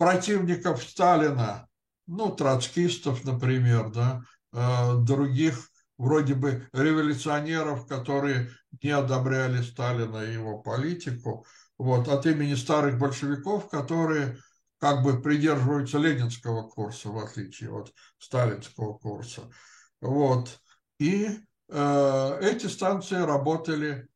[0.00, 1.68] противников Сталина,
[2.06, 8.48] ну, троцкистов, например, да, э, других вроде бы революционеров, которые
[8.82, 11.44] не одобряли Сталина и его политику,
[11.76, 14.38] вот, от имени старых большевиков, которые
[14.78, 19.42] как бы придерживаются ленинского курса, в отличие от сталинского курса.
[20.00, 20.60] Вот.
[20.98, 21.28] И
[21.68, 24.08] э, эти станции работали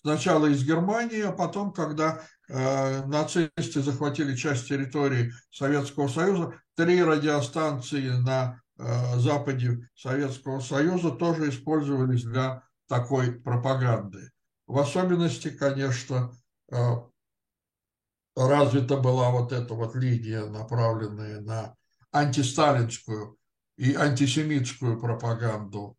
[0.00, 8.08] Сначала из Германии, а потом, когда э, нацисты захватили часть территории Советского Союза, три радиостанции
[8.10, 14.30] на э, западе Советского Союза тоже использовались для такой пропаганды.
[14.66, 16.32] В особенности, конечно,
[16.70, 16.76] э,
[18.36, 21.74] развита была вот эта вот линия, направленная на
[22.12, 23.36] антисталинскую
[23.76, 25.96] и антисемитскую пропаганду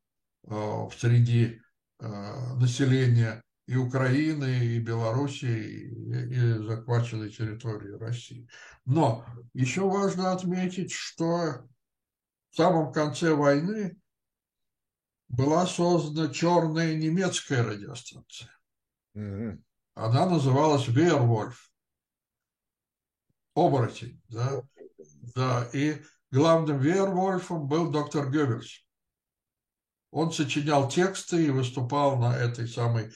[0.47, 1.61] э, среди
[1.99, 8.49] э, населения и Украины, и Белоруссии, и, и захваченной территории России.
[8.85, 11.67] Но еще важно отметить, что
[12.49, 13.95] в самом конце войны
[15.27, 18.49] была создана черная немецкая радиостанция.
[19.15, 19.61] Mm-hmm.
[19.93, 21.71] Она называлась Вервольф.
[23.53, 24.63] Оборотень, да?
[25.35, 26.01] Да, и
[26.31, 28.83] главным Вервольфом был доктор Геббельс.
[30.09, 33.11] Он сочинял тексты и выступал на этой самой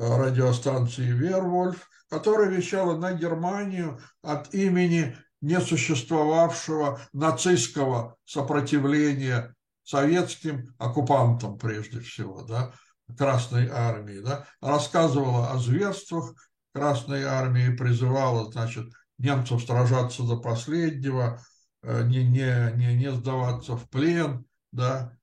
[0.00, 12.42] радиостанции Вервольф, которая вещала на Германию от имени несуществовавшего нацистского сопротивления советским оккупантам прежде всего,
[12.42, 12.72] да,
[13.18, 16.32] Красной армии, да, рассказывала о зверствах
[16.72, 18.86] Красной армии, призывала, значит,
[19.18, 21.42] немцев сражаться до последнего,
[21.82, 25.16] э, не, не, не, не сдаваться в плен, да,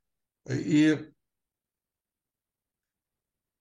[0.49, 1.13] и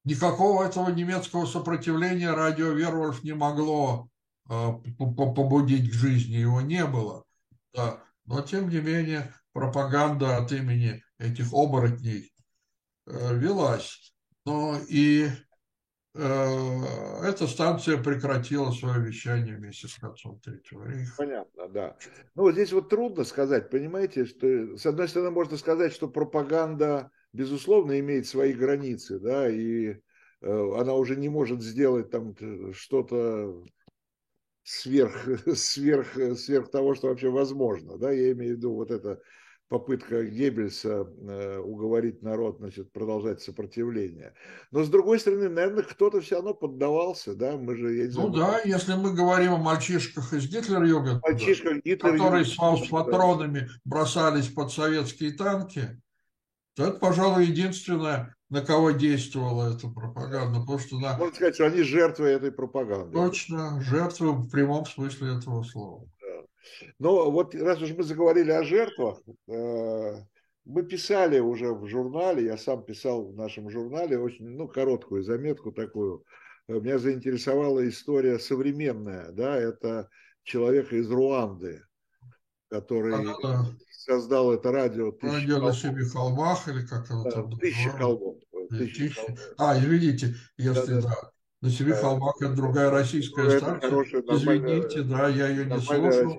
[0.07, 4.09] Никакого этого немецкого сопротивления радио Вервольф не могло
[4.49, 7.25] э, побудить к жизни, его не было.
[7.75, 8.05] Да.
[8.25, 12.33] Но, тем не менее, пропаганда от имени этих оборотней
[13.07, 14.15] э, велась.
[14.45, 15.27] Но и
[16.15, 16.85] э,
[17.25, 21.17] эта станция прекратила свое вещание вместе с концом Третьего рейха.
[21.19, 21.97] Понятно, да.
[22.37, 28.01] Ну, здесь вот трудно сказать, понимаете, что, с одной стороны, можно сказать, что пропаганда безусловно,
[28.01, 29.99] имеет свои границы, да, и э,
[30.41, 32.35] она уже не может сделать там
[32.73, 33.65] что-то
[34.63, 39.21] сверх, сверх, сверх того, что вообще возможно, да, я имею в виду вот эта
[39.69, 44.33] попытка Геббельса э, уговорить народ, значит, продолжать сопротивление.
[44.71, 47.95] Но с другой стороны, наверное, кто-то все равно поддавался, да, мы же...
[47.95, 52.57] Я не знаю, ну да, если мы говорим о мальчишках из Гитлер-Юга, которые с,
[52.89, 56.01] патронами бросались под советские танки,
[56.85, 60.61] это, пожалуй, единственное, на кого действовала эта пропаганда.
[60.61, 61.17] Потому что на...
[61.17, 63.13] Можно сказать, что они жертвы этой пропаганды.
[63.13, 66.07] Точно, жертвы в прямом смысле этого слова.
[66.99, 70.15] Но вот раз уж мы заговорили о жертвах, э,
[70.65, 75.73] мы писали уже в журнале, я сам писал в нашем журнале очень ну, короткую заметку
[75.73, 76.25] такую.
[76.69, 80.09] Меня заинтересовала история современная, да, это
[80.43, 81.85] человека из Руанды,
[82.69, 83.65] который а,
[84.07, 85.13] создал это радио.
[85.21, 88.37] Радио на семи холмах, или как оно да, там Тысяча холмов.
[88.71, 89.41] Тысяча холмов.
[89.59, 91.09] А, извините, если да, да.
[91.09, 91.31] да.
[91.63, 91.97] На семи да.
[92.01, 93.91] холмах это другая российская это станция.
[93.91, 96.37] Хорошая, Извините, да, я ее не слушал.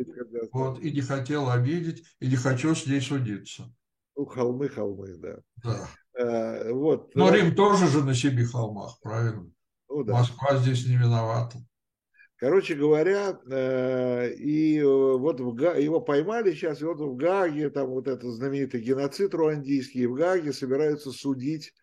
[0.53, 3.73] Вот, и не хотел обидеть, и не хочу с ней судиться.
[4.15, 5.37] Ну, холмы, холмы, да.
[5.63, 5.89] Да.
[6.19, 7.13] А, вот.
[7.15, 9.51] Но Рим тоже же на семи холмах, правильно?
[9.89, 10.13] Ну, да.
[10.13, 11.57] Москва здесь не виновата.
[12.37, 15.73] Короче говоря, э, и э, вот в Га...
[15.73, 20.53] его поймали сейчас, и вот в Гаге, там вот этот знаменитый геноцид руандийский, в Гаге
[20.53, 21.73] собираются судить,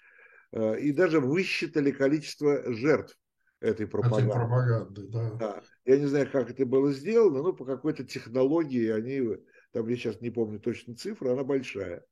[0.52, 3.18] э, и даже высчитали количество жертв
[3.60, 4.28] этой пропаганды.
[4.28, 5.30] Этой пропаганды да.
[5.32, 5.62] да.
[5.84, 9.36] Я не знаю, как это было сделано, но по какой-то технологии они,
[9.72, 12.04] там я сейчас не помню точно цифру, она большая.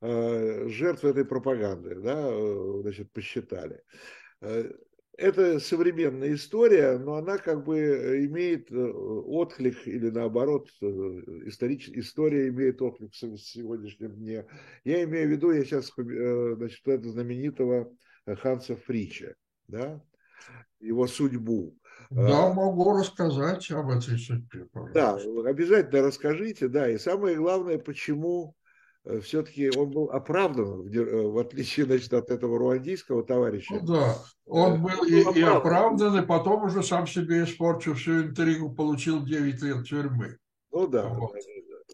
[0.00, 2.32] Жертв этой пропаганды, да,
[2.80, 3.82] значит, посчитали
[5.16, 10.86] это современная история, но она как бы э, имеет э, отклик или наоборот э,
[11.46, 11.88] историч...
[11.90, 14.46] история имеет отклик в сегодняшнем дне.
[14.84, 17.92] Я имею в виду, я сейчас значит, это знаменитого
[18.26, 19.34] Ханса Фрича,
[19.68, 20.02] да,
[20.78, 21.76] его судьбу.
[22.08, 24.66] Да, могу рассказать об этой судьбе.
[24.72, 25.42] Пожалуйста.
[25.42, 28.56] Да, обязательно расскажите, да, и самое главное, почему
[29.22, 33.74] все-таки он был оправдан, в э, отличие значит, от этого руандийского товарища.
[33.80, 35.42] Ну, да, он э, был, он и, оправдан.
[35.42, 40.36] и оправдан, и потом уже сам себе испорчил всю интригу, получил 9 лет тюрьмы.
[40.70, 41.08] Ну да.
[41.08, 41.32] Вот.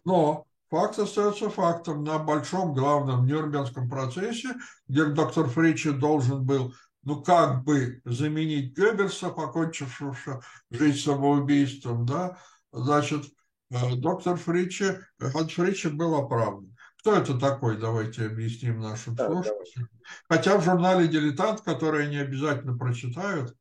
[0.03, 2.03] Но факт остается фактом.
[2.03, 4.49] На большом главном Нюрнбергском процессе,
[4.87, 6.73] где доктор Фричи должен был
[7.03, 12.37] ну, как бы заменить Геббельса, покончившего жизнь самоубийством, да,
[12.73, 13.23] значит,
[13.69, 16.75] доктор Фричи, Ханс Фричи был оправдан.
[16.99, 17.77] Кто это такой?
[17.77, 19.89] Давайте объясним нашим да, слушателям.
[20.29, 23.55] Хотя в журнале «Дилетант», который они обязательно прочитают,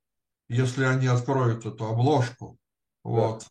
[0.48, 2.58] если они откроют эту обложку,
[3.04, 3.10] да.
[3.10, 3.46] вот,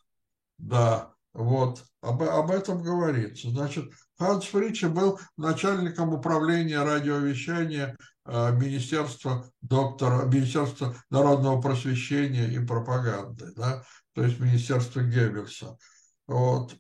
[0.57, 3.49] да, вот, об, об этом говорится.
[3.49, 13.83] Значит, Ханс Фриче был начальником управления радиовещания Министерства доктора, Министерства народного просвещения и пропаганды, да,
[14.13, 15.77] то есть Министерство Геббельса.
[16.25, 16.75] Вот.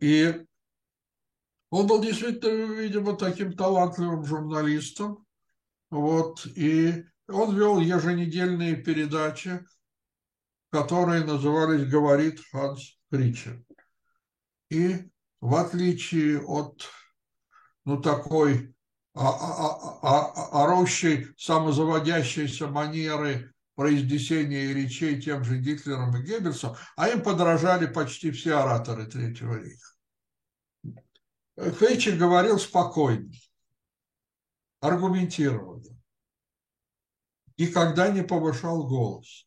[0.00, 0.46] И
[1.72, 5.24] он был действительно, видимо, таким талантливым журналистом.
[5.90, 6.44] Вот.
[6.54, 9.64] И он вел еженедельные передачи,
[10.70, 13.64] которые назывались «Говорит Ханс Фриче».
[14.68, 15.10] И
[15.40, 16.86] в отличие от
[17.86, 18.74] ну, такой
[20.52, 28.58] орущей, самозаводящейся манеры произнесения речей тем же Гитлером и Геббельсом, а им подражали почти все
[28.58, 29.91] ораторы Третьего рейха.
[31.56, 33.30] Фейчик говорил спокойно,
[34.80, 36.00] аргументированно,
[37.58, 39.46] никогда не повышал голос.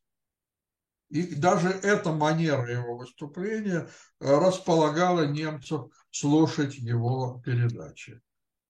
[1.10, 3.88] И даже эта манера его выступления
[4.20, 8.22] располагала немцев слушать его передачи.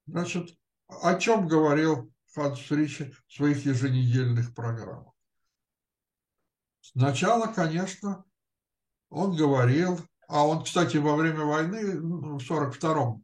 [0.05, 0.57] Значит,
[0.87, 5.13] о чем говорил Ханс Фриче в своих еженедельных программах?
[6.81, 8.23] Сначала, конечно,
[9.09, 13.23] он говорил, а он, кстати, во время войны ну, в 1942-м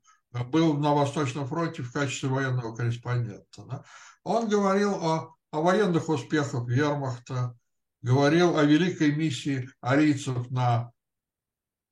[0.50, 3.64] был на Восточном фронте в качестве военного корреспондента.
[3.66, 3.84] Да?
[4.24, 7.56] Он говорил о, о военных успехах вермахта,
[8.02, 10.92] говорил о великой миссии арийцев на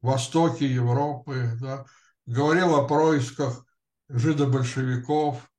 [0.01, 1.85] востоке Европы, да?
[2.25, 3.65] говорил о происках
[4.07, 5.49] жидобольшевиков,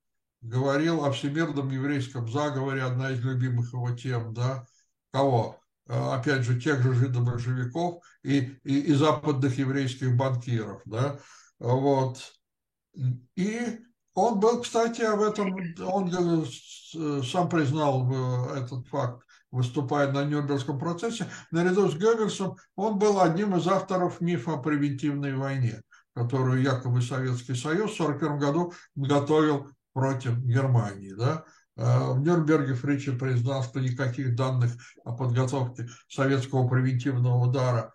[0.41, 4.65] говорил о всемирном еврейском заговоре, одна из любимых его тем, да,
[5.13, 5.60] кого?
[5.91, 11.19] Э, опять же, тех же жидобольшевиков и, и, и западных еврейских банкиров, да,
[11.59, 12.33] вот.
[13.35, 13.81] И
[14.15, 20.79] он был, кстати, об этом, он э, сам признал э, этот факт, выступая на Нюрнбергском
[20.79, 25.83] процессе, наряду с Геббельсом, он был одним из авторов мифа о превентивной войне
[26.13, 31.13] которую якобы Советский Союз в 1941 году готовил против Германии.
[31.13, 31.45] Да?
[31.81, 34.73] В Нюрнберге Фричи признал, что никаких данных
[35.03, 37.95] о подготовке советского превентивного удара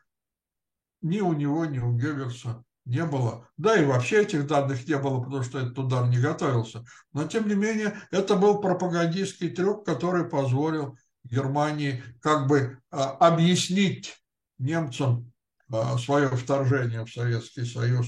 [1.03, 3.47] ни у него, ни у Геббельса не было.
[3.57, 6.83] Да и вообще этих данных не было, потому что этот удар не готовился.
[7.13, 14.15] Но, тем не менее, это был пропагандистский трюк, который позволил Германии как бы а, объяснить
[14.57, 15.31] немцам
[15.71, 18.07] а, свое вторжение в Советский Союз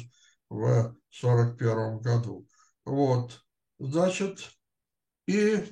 [0.49, 2.47] в 1941 году.
[2.85, 3.43] Вот,
[3.79, 4.51] значит,
[5.27, 5.71] и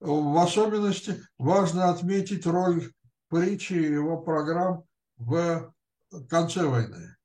[0.00, 2.92] в особенности важно отметить роль
[3.28, 4.84] притчи и его программ
[5.16, 5.74] в
[6.28, 7.16] конце войны,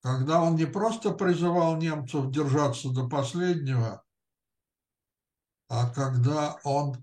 [0.00, 4.02] когда он не просто призывал немцев держаться до последнего,
[5.68, 6.96] а когда он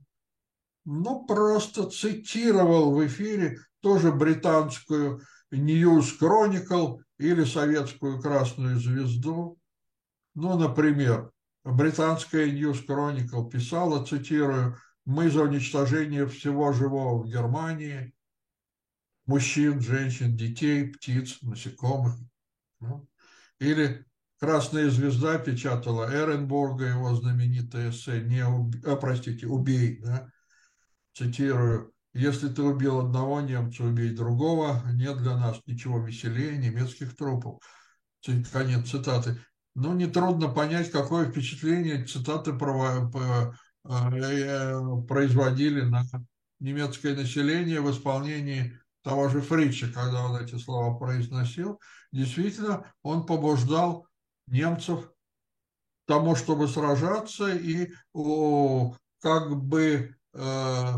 [0.85, 5.21] ну, просто цитировал в эфире тоже британскую
[5.51, 9.57] News Chronicle или советскую Красную Звезду.
[10.33, 11.31] Ну, например,
[11.65, 18.13] британская News Chronicle писала, цитирую, «Мы за уничтожение всего живого в Германии,
[19.25, 22.15] мужчин, женщин, детей, птиц, насекомых».
[22.79, 23.07] Ну,
[23.59, 24.05] или
[24.37, 28.75] Красная звезда печатала Эренбурга, его знаменитое эссе «Не уб...
[28.85, 30.29] а, простите, убей», да?
[31.13, 34.81] цитирую, если ты убил одного немца, убей другого.
[34.91, 37.59] Нет для нас ничего веселее немецких трупов.
[38.51, 39.39] Конец цитаты.
[39.75, 42.55] Ну, нетрудно понять, какое впечатление цитаты э,
[45.07, 46.03] производили на
[46.59, 51.79] немецкое население в исполнении того же Фрича, когда он эти слова произносил.
[52.13, 54.07] Действительно, он побуждал
[54.47, 55.11] немцев
[56.07, 60.93] тому, чтобы сражаться и как бы э,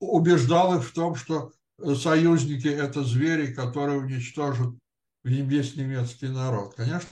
[0.00, 1.50] убеждал их в том, что
[1.96, 4.74] союзники– это звери, которые уничтожат
[5.22, 6.74] весь немецкий народ.
[6.74, 7.08] Конечно,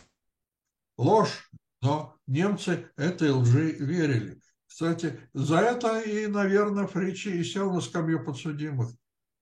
[1.03, 1.50] ложь,
[1.80, 4.40] но немцы этой лжи верили.
[4.66, 8.90] Кстати, за это и, наверное, Фричи и сел на скамью подсудимых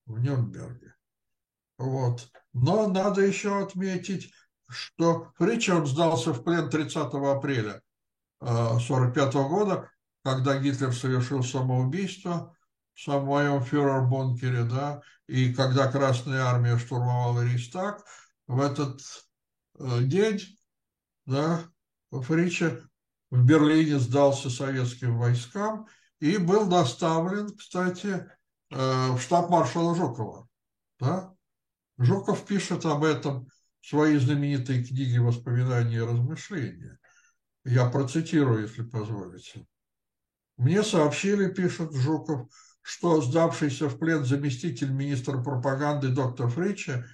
[0.06, 0.94] в Нюрнберге.
[1.78, 2.28] Вот.
[2.52, 4.32] Но надо еще отметить,
[4.68, 7.82] что Фричи он сдался в плен 30 апреля
[8.40, 9.90] 1945 э, года,
[10.24, 12.56] когда Гитлер совершил самоубийство–
[13.00, 18.04] в своем фюрер-бункере, да, и когда Красная Армия штурмовала Рейхстаг,
[18.46, 19.00] в этот
[19.78, 20.40] э, день,
[21.30, 21.64] да,
[22.10, 22.80] Фрича
[23.30, 25.86] в Берлине сдался советским войскам
[26.18, 28.28] и был доставлен, кстати,
[28.70, 30.48] э, в штаб маршала Жукова.
[30.98, 31.32] Да?
[31.98, 33.46] Жуков пишет об этом
[33.80, 36.98] в своей знаменитой книге «Воспоминания и размышления».
[37.64, 39.66] Я процитирую, если позволите.
[40.56, 42.50] Мне сообщили, пишет Жуков,
[42.82, 47.06] что сдавшийся в плен заместитель министра пропаганды доктор Фрича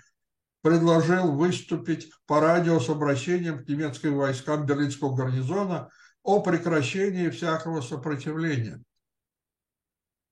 [0.66, 5.90] предложил выступить по радио с обращением к немецким войскам берлинского гарнизона
[6.24, 8.82] о прекращении всякого сопротивления.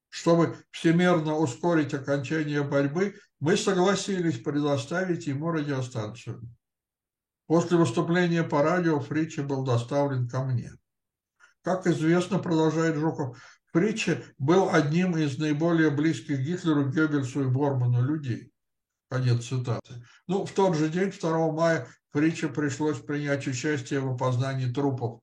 [0.08, 6.42] Чтобы всемирно ускорить окончание борьбы, мы согласились предоставить ему радиостанцию.
[7.46, 10.72] После выступления по радио Фричи был доставлен ко мне.
[11.62, 13.38] Как известно, продолжает Жуков,
[13.72, 18.50] Фричи был одним из наиболее близких Гитлеру, Геббельсу и Борману людей.
[19.08, 20.04] Конец цитаты.
[20.26, 25.20] Ну, в тот же день, 2 мая, Фриче пришлось принять участие в опознании трупов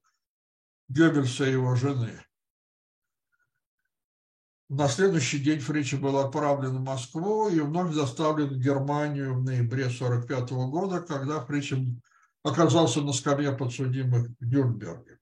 [0.89, 2.21] Геббельса и его жены.
[4.67, 9.85] На следующий день Фричи был отправлен в Москву и вновь доставлен в Германию в ноябре
[9.85, 11.97] 1945 года, когда Фричи
[12.43, 15.19] оказался на скамье подсудимых в Нюрнберге.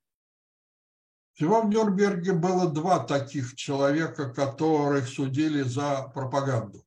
[1.34, 6.84] Всего в Нюрнберге было два таких человека, которых судили за пропаганду.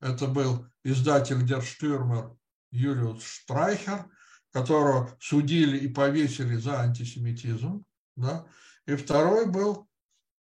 [0.00, 2.36] Это был издатель Дерштюрмер
[2.70, 4.10] Юлиус Штрайхер,
[4.52, 7.84] которого судили и повесили за антисемитизм.
[8.16, 8.46] Да?
[8.86, 9.88] И второй был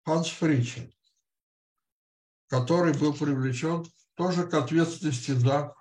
[0.05, 0.93] Ханс Фричен,
[2.47, 3.85] который был привлечен
[4.15, 5.73] тоже к ответственности за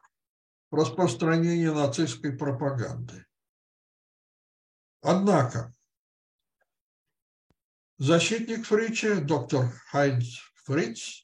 [0.71, 3.27] распространение нацистской пропаганды.
[5.03, 5.73] Однако
[7.99, 11.24] защитник Фрича, доктор Хайнц Фриц,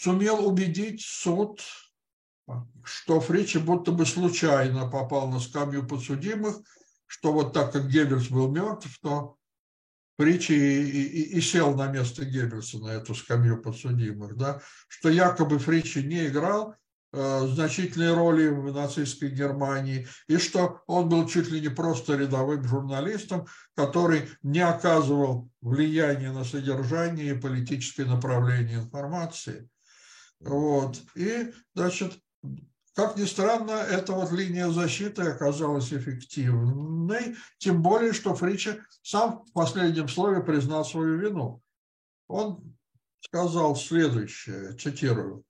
[0.00, 1.60] сумел убедить суд,
[2.82, 6.56] что Фричи будто бы случайно попал на скамью подсудимых,
[7.06, 9.36] что вот так как Геббельс был мертв, то
[10.18, 15.58] Фричи и, и, и сел на место Геббельса на эту скамью подсудимых, да, что якобы
[15.58, 16.74] Фричи не играл
[17.12, 22.64] э, значительной роли в нацистской Германии, и что он был чуть ли не просто рядовым
[22.64, 29.68] журналистом, который не оказывал влияния на содержание и политическое направление информации.
[30.40, 31.00] Вот.
[31.14, 32.18] И, значит,
[32.94, 39.52] как ни странно, эта вот линия защиты оказалась эффективной, тем более, что Фрича сам в
[39.52, 41.62] последнем слове признал свою вину.
[42.28, 42.76] Он
[43.20, 45.44] сказал следующее, цитирую,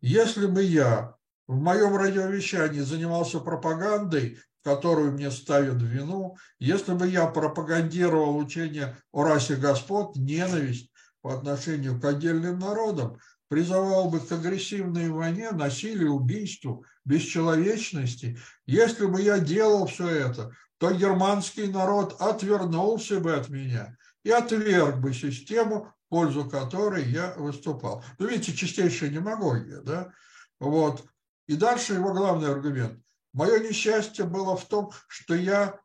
[0.00, 1.14] «Если бы я
[1.46, 8.96] в моем радиовещании занимался пропагандой, которую мне ставят в вину, если бы я пропагандировал учение
[9.12, 10.90] о расе господ, ненависть
[11.22, 13.18] по отношению к отдельным народам,
[13.48, 18.38] призывал бы к агрессивной войне, насилию, убийству, бесчеловечности.
[18.66, 24.98] Если бы я делал все это, то германский народ отвернулся бы от меня и отверг
[24.98, 28.04] бы систему, в пользу которой я выступал.
[28.18, 30.12] Ну, видите, чистейшая демагогия, да?
[30.60, 31.04] Вот.
[31.46, 33.02] И дальше его главный аргумент.
[33.32, 35.80] Мое несчастье было в том, что я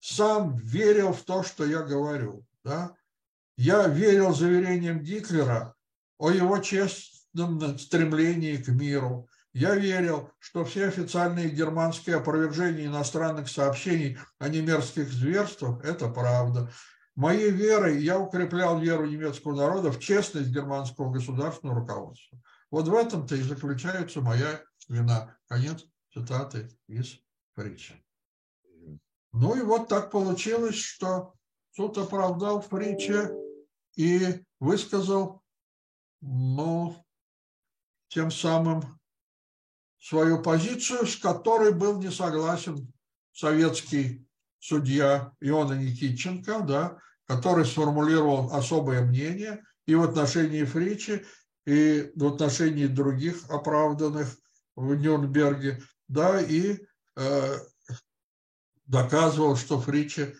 [0.00, 2.44] сам верил в то, что я говорю.
[2.64, 2.94] Да?
[3.56, 5.75] Я верил заверениям Гитлера,
[6.18, 9.28] о его честном стремлении к миру.
[9.52, 16.70] Я верил, что все официальные германские опровержения иностранных сообщений о немерзких зверствах– это правда.
[17.14, 22.38] Моей верой я укреплял веру немецкого народа в честность германского государственного руководства.
[22.70, 25.34] Вот в этом-то и заключается моя вина.
[25.48, 27.18] Конец цитаты из
[27.54, 27.94] Фрича.
[29.32, 31.32] Ну и вот так получилось, что
[31.72, 33.30] суд оправдал Фрича
[33.96, 35.42] и высказал
[36.26, 37.04] но
[38.08, 38.98] тем самым
[40.00, 42.92] свою позицию, с которой был не согласен
[43.32, 44.26] советский
[44.58, 51.24] судья Иона Никитченко, да, который сформулировал особое мнение и в отношении Фричи,
[51.64, 54.28] и в отношении других оправданных
[54.74, 56.78] в Нюрнберге, да, и
[57.16, 57.58] э,
[58.84, 60.34] доказывал, что Фричи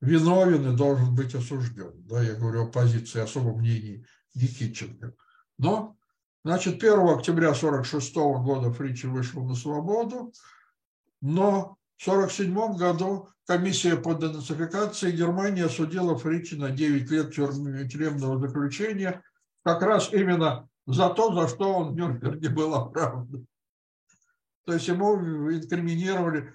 [0.00, 1.92] виновен и должен быть осужден.
[2.06, 5.14] Да, я говорю о позиции особого мнения Никитченко.
[5.58, 5.96] Но,
[6.44, 10.32] значит, 1 октября 1946 года Фричи вышел на свободу,
[11.20, 19.22] но в 1947 году комиссия по денацификации Германии осудила Фричи на 9 лет тюремного заключения,
[19.64, 23.46] как раз именно за то, за что он в Нюрнберге был оправдан.
[24.66, 25.16] То есть ему
[25.50, 26.54] инкриминировали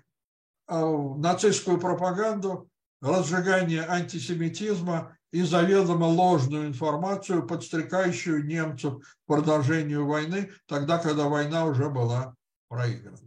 [0.67, 0.85] а,
[1.17, 2.69] нацистскую пропаганду,
[3.01, 11.89] разжигание антисемитизма и заведомо ложную информацию, подстрекающую немцев к продолжению войны, тогда, когда война уже
[11.89, 12.35] была
[12.67, 13.17] проиграна.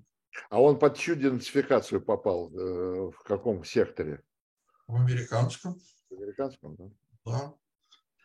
[0.51, 2.51] А он под чью идентификацию попал?
[2.53, 4.23] Э, в каком секторе?
[4.87, 5.81] В американском.
[6.11, 6.85] В американском, да?
[7.25, 7.55] Да.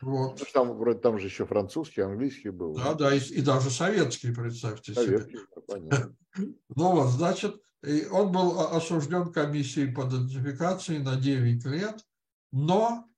[0.02, 0.40] Вот.
[0.40, 2.74] Ну, там, вроде там же еще французский, английский был.
[2.74, 5.64] Да, да, и, и даже советский, представьте советский, себе.
[5.68, 6.16] Понятно.
[6.76, 12.06] Ну вот, значит, и он был осужден комиссией по идентификации на 9 лет,
[12.52, 13.09] но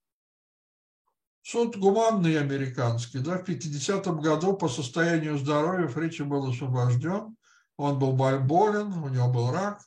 [1.43, 3.19] Суд гуманный американский.
[3.19, 7.35] Да, в 50-м году по состоянию здоровья Фричи был освобожден.
[7.77, 9.81] Он был болен, у него был рак.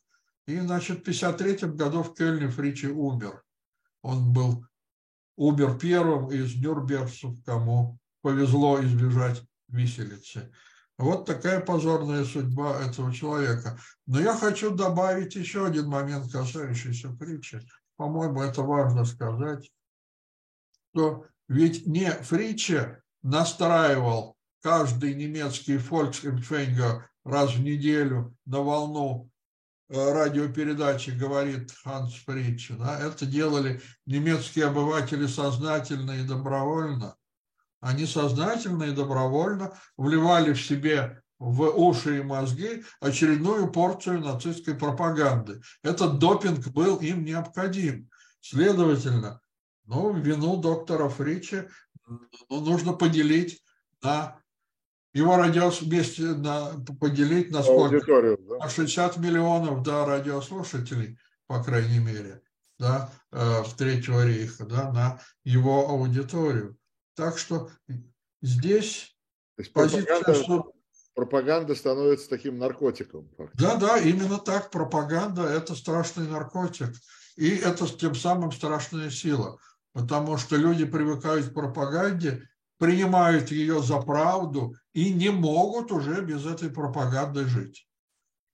[0.46, 3.42] И, значит, в 1953 году в Кельне Фричи умер.
[4.02, 4.66] Он был,
[5.36, 10.52] умер первым из нюрнбергцев, кому повезло избежать виселицы.
[10.98, 13.78] Вот такая позорная судьба этого человека.
[14.06, 17.60] Но я хочу добавить еще один момент, касающийся притчи.
[17.96, 19.70] По-моему, это важно сказать,
[20.92, 29.30] что ведь не Фриче настраивал каждый немецкий фольксэмфенгер раз в неделю на волну
[29.88, 32.74] э, радиопередачи говорит Ханс Фриче.
[32.74, 32.98] Да?
[32.98, 37.16] Это делали немецкие обыватели сознательно и добровольно.
[37.80, 45.60] Они сознательно и добровольно вливали в себе в уши и мозги очередную порцию нацистской пропаганды.
[45.82, 48.08] Этот допинг был им необходим.
[48.40, 49.40] Следовательно,
[49.86, 51.68] ну, вину доктора Фрича
[52.06, 53.62] ну, нужно поделить
[54.02, 54.38] на
[55.12, 58.36] его радиос вместе на, поделить на сколько?
[58.36, 58.58] Да?
[58.58, 62.42] На 60 миллионов да, радиослушателей, по крайней мере,
[62.78, 66.76] да, э, в Третьего рейха, да, на его аудиторию.
[67.14, 67.70] Так что
[68.42, 69.16] здесь
[69.56, 70.64] То есть позиция, пропаганда,
[71.14, 73.30] пропаганда становится таким наркотиком.
[73.54, 74.70] Да, да, именно так.
[74.70, 76.92] Пропаганда– это страшный наркотик.
[77.36, 79.58] И это тем самым страшная сила.
[79.94, 82.46] Потому что люди привыкают к пропаганде,
[82.78, 87.88] принимают ее за правду и не могут уже без этой пропаганды жить.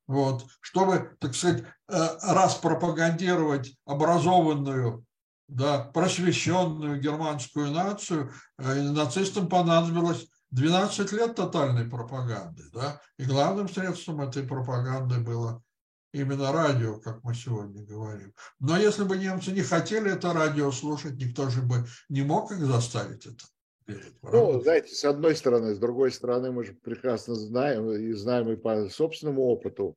[0.06, 0.44] Вот.
[0.60, 5.04] Чтобы, так сказать, э, распропагандировать образованную
[5.50, 12.64] да, просвещенную германскую нацию, э, нацистам понадобилось 12 лет тотальной пропаганды.
[12.72, 13.00] Да?
[13.18, 15.62] И главным средством этой пропаганды было
[16.12, 18.32] именно радио, как мы сегодня говорим.
[18.58, 22.58] Но если бы немцы не хотели это радио слушать, никто же бы не мог их
[22.58, 23.44] заставить это.
[24.22, 28.56] Ну, знаете, с одной стороны, с другой стороны, мы же прекрасно знаем и знаем и
[28.56, 29.96] по собственному опыту,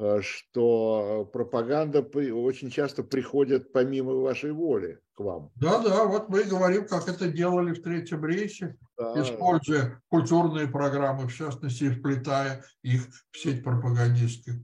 [0.00, 5.50] Э, что пропаганда очень часто приходит помимо вашей воли к вам.
[5.54, 9.22] Да, да, вот мы говорим, как это делали в Третьем рейсе, да.
[9.22, 14.54] используя культурные программы, в частности, вплетая их в сеть пропагандистских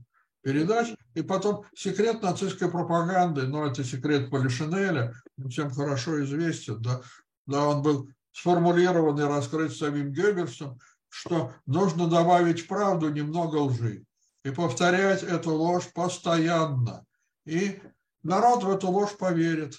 [0.41, 0.95] передач.
[1.13, 5.13] И потом секрет нацистской пропаганды, но это секрет Полишинеля,
[5.49, 7.01] всем хорошо известен, да,
[7.45, 10.79] да, он был сформулирован и раскрыт самим Геббельсом,
[11.09, 14.05] что нужно добавить правду немного лжи
[14.43, 17.05] и повторять эту ложь постоянно.
[17.45, 17.81] И
[18.23, 19.75] народ в эту ложь поверит.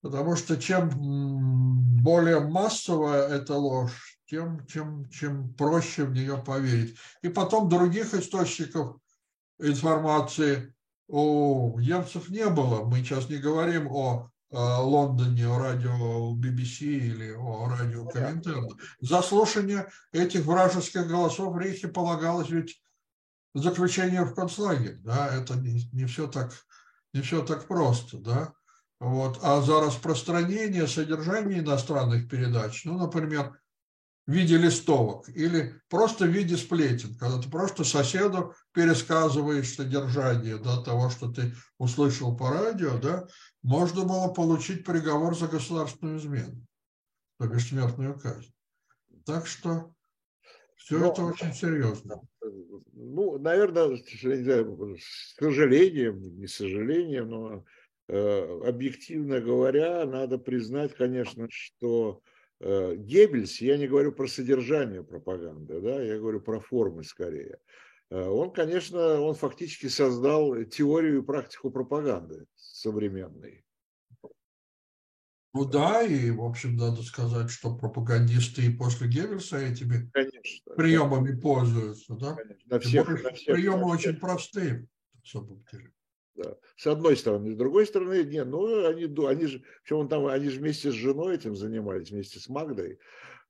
[0.00, 0.90] Потому что чем
[2.02, 6.96] более массовая эта ложь, тем, чем, чем проще в нее поверить.
[7.20, 8.96] И потом других источников
[9.58, 10.74] информации
[11.06, 12.82] у немцев не было.
[12.82, 18.68] Мы сейчас не говорим о Лондоне, о радио BBC или о радио Коминтерна.
[19.02, 22.82] За слушание этих вражеских голосов Рейхе полагалось ведь
[23.52, 24.96] заключение в концлагерь.
[25.00, 25.28] Да?
[25.28, 26.54] Это не, не, все так,
[27.12, 28.16] не все так просто.
[28.16, 28.54] Да?
[28.98, 29.40] Вот.
[29.42, 33.58] А за распространение содержания иностранных передач, ну, например,
[34.26, 40.82] в виде листовок или просто в виде сплетен, когда ты просто соседу пересказываешь содержание да,
[40.82, 43.26] того, что ты услышал по радио, да,
[43.62, 46.64] можно было получить приговор за государственную измену,
[47.38, 48.52] то бишь смертную казнь.
[49.24, 49.92] Так что
[50.76, 52.20] все Но, это очень серьезно.
[52.92, 57.64] Ну, наверное, с сожалением, не с сожалением, но
[58.08, 62.22] э, объективно говоря, надо признать, конечно, что
[62.62, 67.58] Геббельс, я не говорю про содержание пропаганды, да, я говорю про формы скорее.
[68.12, 73.64] Э, он, конечно, он фактически создал теорию и практику пропаганды современной.
[75.54, 81.26] Ну да, и, в общем, надо сказать, что пропагандисты и после Геббельса этими конечно, приемами
[81.26, 81.42] конечно.
[81.42, 82.14] пользуются.
[82.14, 82.34] Да?
[82.34, 84.10] Конечно, на всех, на всех, приемы на всех.
[84.10, 85.92] очень простые, на самом деле.
[86.34, 86.56] Да.
[86.76, 87.52] С одной стороны.
[87.52, 90.94] С другой стороны, нет, ну, они, они же, причем он там, они же вместе с
[90.94, 92.98] женой этим занимались, вместе с Магдой.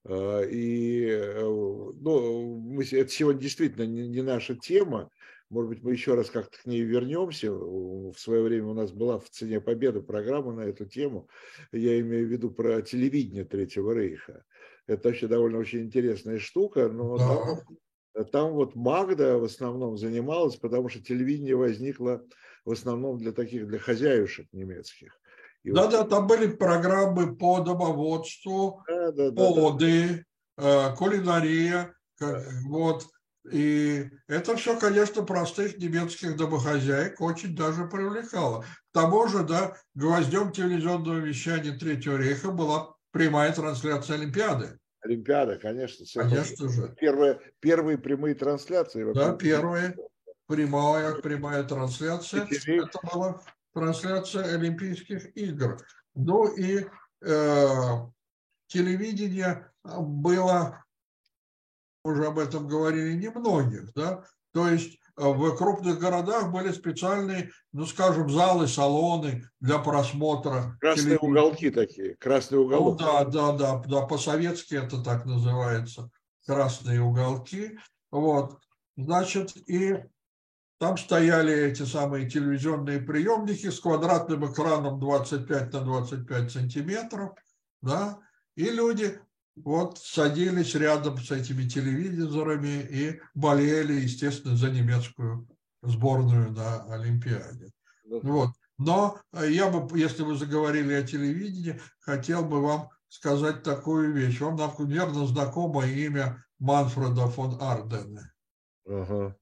[0.04, 5.10] А, и э, ну, мы, это сегодня действительно не, не наша тема,
[5.52, 7.52] может быть, мы еще раз как-то к ней вернемся.
[7.52, 11.28] В свое время у нас была в «Цене победы» программа на эту тему.
[11.72, 14.44] Я имею в виду про телевидение Третьего Рейха.
[14.86, 17.64] Это вообще довольно очень интересная штука, но да.
[18.14, 22.24] там, там вот Магда в основном занималась, потому что телевидение возникло
[22.64, 25.18] в основном для таких, для хозяюшек немецких.
[25.64, 26.10] Да-да, вот...
[26.10, 30.24] там были программы по домоводству, да, да, поды,
[30.56, 30.96] да, да.
[30.96, 32.42] кулинария, да.
[32.66, 33.06] вот.
[33.50, 38.62] И это все, конечно, простых немецких домохозяек очень даже привлекало.
[38.62, 44.78] К тому же, да, гвоздем телевизионного вещания Третьего рейха была прямая трансляция Олимпиады.
[45.00, 46.06] Олимпиада, конечно.
[46.14, 46.94] Конечно же.
[47.00, 49.12] Первые, первые прямые трансляции.
[49.12, 49.96] Да, первые.
[50.52, 52.46] Прямая, прямая трансляция.
[52.66, 53.40] Это была
[53.72, 55.78] трансляция Олимпийских игр.
[56.14, 56.86] Ну и
[57.22, 57.96] э,
[58.66, 60.84] телевидение было,
[62.04, 67.86] уже об этом говорили немногих, да, то есть э, в крупных городах были специальные, ну,
[67.86, 70.76] скажем, залы, салоны для просмотра.
[70.80, 73.02] Красные уголки такие, красные уголки.
[73.02, 76.10] Ну, да, да, да, да, по-советски это так называется,
[76.44, 77.78] красные уголки.
[78.10, 78.58] Вот,
[78.98, 80.04] значит, и
[80.82, 87.36] там стояли эти самые телевизионные приемники с квадратным экраном 25 на 25 сантиметров,
[87.82, 88.18] да,
[88.56, 89.16] и люди
[89.54, 95.46] вот садились рядом с этими телевизорами и болели, естественно, за немецкую
[95.82, 97.70] сборную на Олимпиаде.
[98.04, 98.50] Вот.
[98.76, 104.40] Но я бы, если вы заговорили о телевидении, хотел бы вам сказать такую вещь.
[104.40, 108.32] Вам, наверное, знакомо имя Манфреда фон Ардене.
[108.84, 109.32] Uh-huh.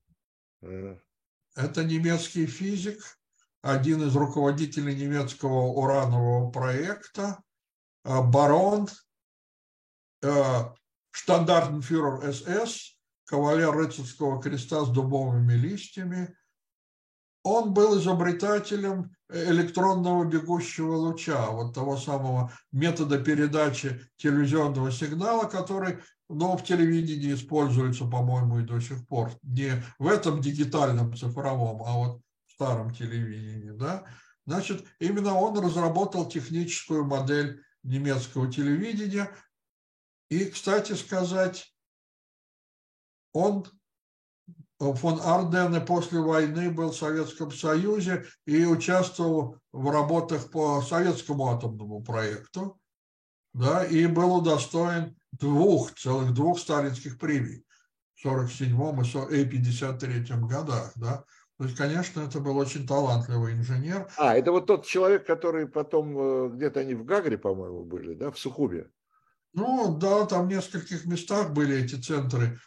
[0.62, 1.00] Uh-huh.
[1.54, 3.18] Это немецкий физик,
[3.62, 7.42] один из руководителей немецкого уранового проекта,
[8.04, 8.88] э, барон,
[10.22, 10.64] э,
[11.10, 16.36] штандартенфюрер СС, кавалер рыцарского креста с дубовыми листьями.
[17.42, 25.98] Он был изобретателем электронного бегущего луча, вот того самого метода передачи телевизионного сигнала, который
[26.30, 29.32] но в телевидении используется, по-моему, и до сих пор.
[29.42, 33.70] Не в этом дигитальном цифровом, а вот в старом телевидении.
[33.72, 34.04] Да?
[34.46, 39.28] Значит, именно он разработал техническую модель немецкого телевидения.
[40.28, 41.74] И, кстати сказать,
[43.32, 43.66] он,
[44.80, 52.02] фон Ардене после войны был в Советском Союзе и участвовал в работах по советскому атомному
[52.02, 52.80] проекту,
[53.52, 57.64] да, и был удостоен двух, целых двух сталинских премий
[58.14, 58.74] в 47
[59.30, 61.24] и 53 годах, да.
[61.58, 64.08] То есть, конечно, это был очень талантливый инженер.
[64.16, 68.30] А, это вот тот человек, который потом, э, где-то они в Гагре, по-моему, были, да,
[68.30, 68.90] в Сухубе?
[69.52, 72.58] Ну, да, там в нескольких местах были эти центры,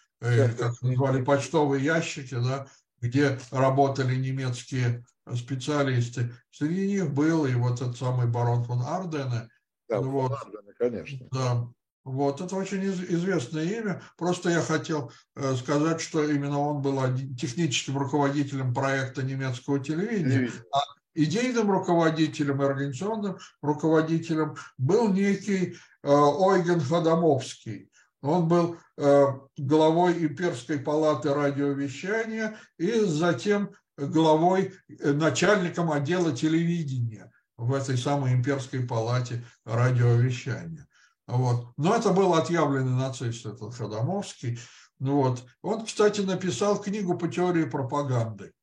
[0.58, 2.68] как назвали, почтовые ящики, да,
[3.02, 5.04] где работали немецкие
[5.36, 6.34] специалисты.
[6.52, 9.50] Среди них был и вот этот самый барон фон Ардене.
[9.90, 10.30] Да, вот.
[10.30, 11.28] фон Ардене, конечно.
[11.32, 11.68] Да,
[12.06, 14.02] вот, это очень известное имя.
[14.18, 17.00] Просто я хотел э, сказать, что именно он был
[17.38, 20.80] техническим руководителем проекта немецкого телевидения, а
[21.16, 27.90] идейным руководителем и организационным руководителем был некий э, Ойген Ходомовский.
[28.24, 29.26] Он был э,
[29.58, 39.44] главой имперской палаты радиовещания и затем главой, начальником отдела телевидения в этой самой имперской палате
[39.66, 40.88] радиовещания.
[41.28, 41.74] Вот.
[41.78, 44.58] Но это был отъявленный нацист, этот Ходомовский.
[45.00, 45.44] Вот.
[45.62, 48.54] Он, кстати, написал книгу по теории пропаганды.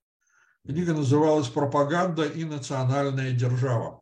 [0.65, 4.01] Книга называлась «Пропаганда и национальная держава».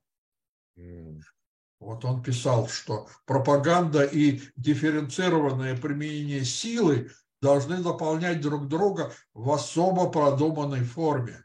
[1.80, 7.10] Вот он писал, что пропаганда и дифференцированное применение силы
[7.40, 11.44] должны дополнять друг друга в особо продуманной форме.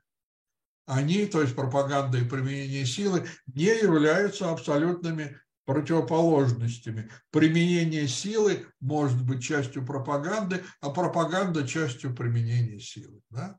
[0.85, 7.09] Они, то есть пропаганда и применение силы, не являются абсолютными противоположностями.
[7.31, 13.21] Применение силы может быть частью пропаганды, а пропаганда частью применения силы.
[13.29, 13.57] Да?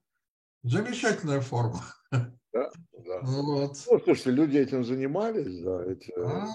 [0.64, 1.82] Замечательная форма.
[2.54, 2.70] Да,
[3.04, 3.20] да.
[3.22, 3.76] Вот.
[3.90, 5.84] Ну, слушайте, люди этим занимались, да.
[5.84, 6.46] Эти, а,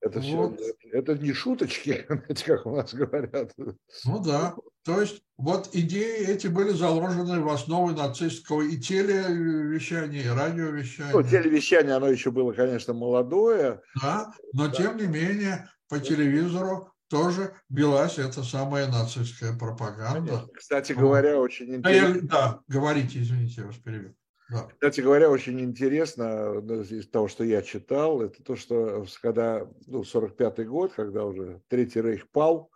[0.00, 0.60] это, вот.
[0.60, 2.06] все, это не шуточки,
[2.46, 3.52] как у нас говорят.
[3.56, 4.54] Ну да.
[4.84, 11.12] То есть вот идеи эти были заложены в основы нацистского и телевещания, и радиовещания.
[11.12, 13.80] Ну, телевещание, оно еще было, конечно, молодое.
[14.00, 14.72] Да, но да.
[14.72, 20.30] тем не менее по телевизору тоже велась эта самая нацистская пропаганда.
[20.30, 20.48] Конечно.
[20.54, 22.20] Кстати говоря, очень интересно.
[22.22, 24.14] Да, да, говорите, извините, я вас перебил.
[24.50, 24.68] Да.
[24.72, 30.66] Кстати говоря, очень интересно из того, что я читал, это то, что когда, ну, 45
[30.66, 32.70] год, когда уже Третий Рейх пал,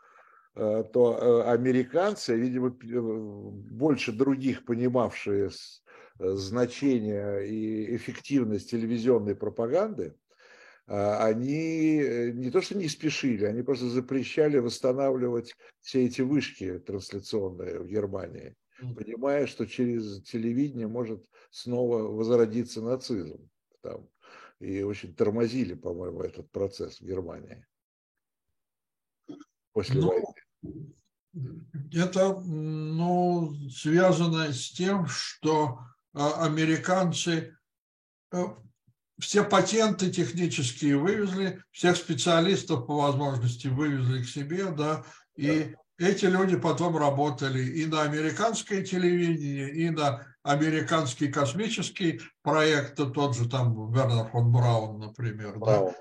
[0.58, 5.50] Э, то э, американцы, видимо, э, больше других понимавшие
[6.18, 10.16] значение и эффективность телевизионной пропаганды,
[10.86, 11.98] они
[12.32, 18.56] не то что не спешили, они просто запрещали восстанавливать все эти вышки трансляционные в Германии,
[18.78, 23.48] понимая, что через телевидение может снова возродиться нацизм.
[23.82, 24.08] Там.
[24.60, 27.64] И очень тормозили, по-моему, этот процесс в Германии
[29.78, 30.92] после ну, войны.
[31.92, 35.78] Это ну, связано с тем, что
[36.14, 37.56] а, американцы
[38.32, 38.44] э,
[39.20, 45.04] все патенты технические вывезли, всех специалистов по возможности вывезли к себе, да,
[45.36, 53.36] и эти люди потом работали и на американское телевидение, и на американский космический проект, тот
[53.36, 55.58] же там Вернер фон Браун, например.
[55.58, 55.92] Браун.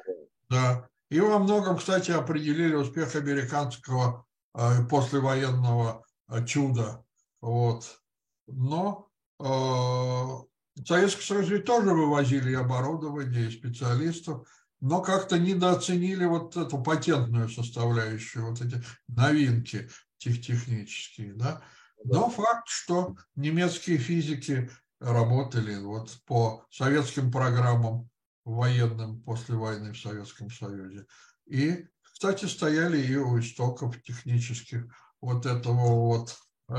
[0.49, 0.57] Да?
[0.75, 0.89] да.
[1.09, 4.25] И во многом, кстати, определили успех американского
[4.55, 7.03] э, послевоенного э, чуда.
[7.41, 7.99] Вот.
[8.47, 14.47] Но э, Советский Союз ведь тоже вывозили и оборудование, и специалистов,
[14.79, 21.33] но как-то недооценили вот эту патентную составляющую, вот эти новинки тех технические.
[21.33, 21.61] Да?
[22.03, 24.69] Но факт, что немецкие физики
[24.99, 28.09] работали вот по советским программам
[28.45, 31.05] военным после войны в Советском Союзе.
[31.45, 34.85] И, кстати, стояли и у истоков технических
[35.21, 36.37] вот этого вот
[36.69, 36.75] э,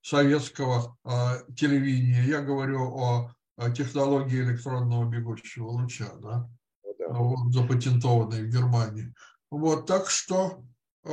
[0.00, 2.24] советского э, телевидения.
[2.24, 6.48] Я говорю о, о технологии электронного бегущего луча, да.
[7.12, 9.12] Вот, запатентованной в Германии.
[9.50, 10.64] Вот, так что
[11.04, 11.10] э,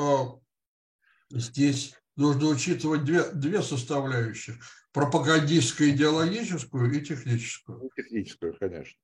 [1.32, 4.56] здесь нужно учитывать две, две составляющих.
[4.92, 7.80] Пропагандистскую, идеологическую и техническую.
[7.82, 8.98] И техническую, конечно.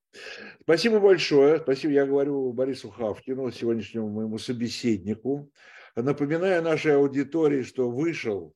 [0.61, 1.59] Спасибо большое.
[1.59, 5.51] Спасибо, я говорю Борису Хавкину, сегодняшнему моему собеседнику.
[5.95, 8.53] Напоминаю нашей аудитории, что вышел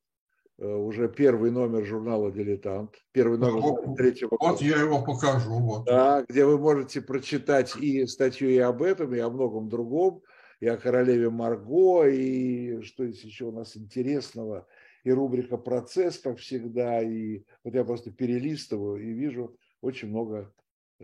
[0.60, 2.96] уже первый номер журнала «Дилетант».
[3.12, 4.52] Первый номер вот, третьего года.
[4.54, 5.60] Вот я его покажу.
[5.60, 5.86] Вот.
[5.86, 10.22] Да, где вы можете прочитать и статью и об этом, и о многом другом
[10.60, 14.68] и о королеве Марго, и что есть еще у нас интересного,
[15.04, 20.54] и рубрика «Процесс», как всегда, и вот я просто перелистываю и вижу очень много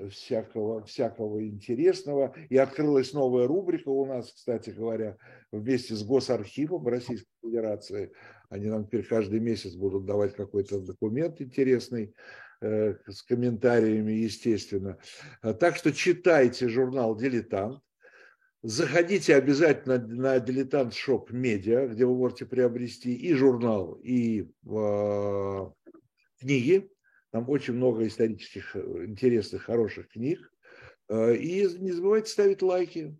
[0.10, 2.36] всякого, всякого интересного.
[2.49, 5.18] И открылась новая рубрика у нас, кстати говоря,
[5.53, 8.12] вместе с Госархивом Российской Федерации.
[8.50, 12.14] Они нам теперь каждый месяц будут давать какой-то документ интересный
[12.62, 14.98] э, с комментариями, естественно.
[15.41, 17.80] Так что читайте журнал «Дилетант».
[18.62, 25.70] Заходите обязательно на Дилетант Shop Media, где вы можете приобрести и журнал, и э,
[26.39, 26.89] книги.
[27.32, 30.52] Там очень много исторических, интересных, хороших книг.
[31.10, 33.16] Э, и не забывайте ставить лайки.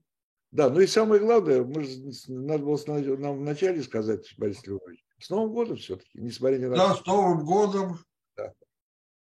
[0.52, 2.80] Да, ну и самое главное, мы же, надо было
[3.18, 7.46] нам вначале сказать, Борис Львович, с Новым годом все-таки, несмотря ни на Да, с Новым
[7.46, 8.00] годом.
[8.36, 8.54] Да.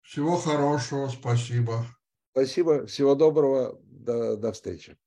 [0.03, 1.85] Всего хорошего, спасибо.
[2.31, 4.97] Спасибо, всего доброго, до, до встречи.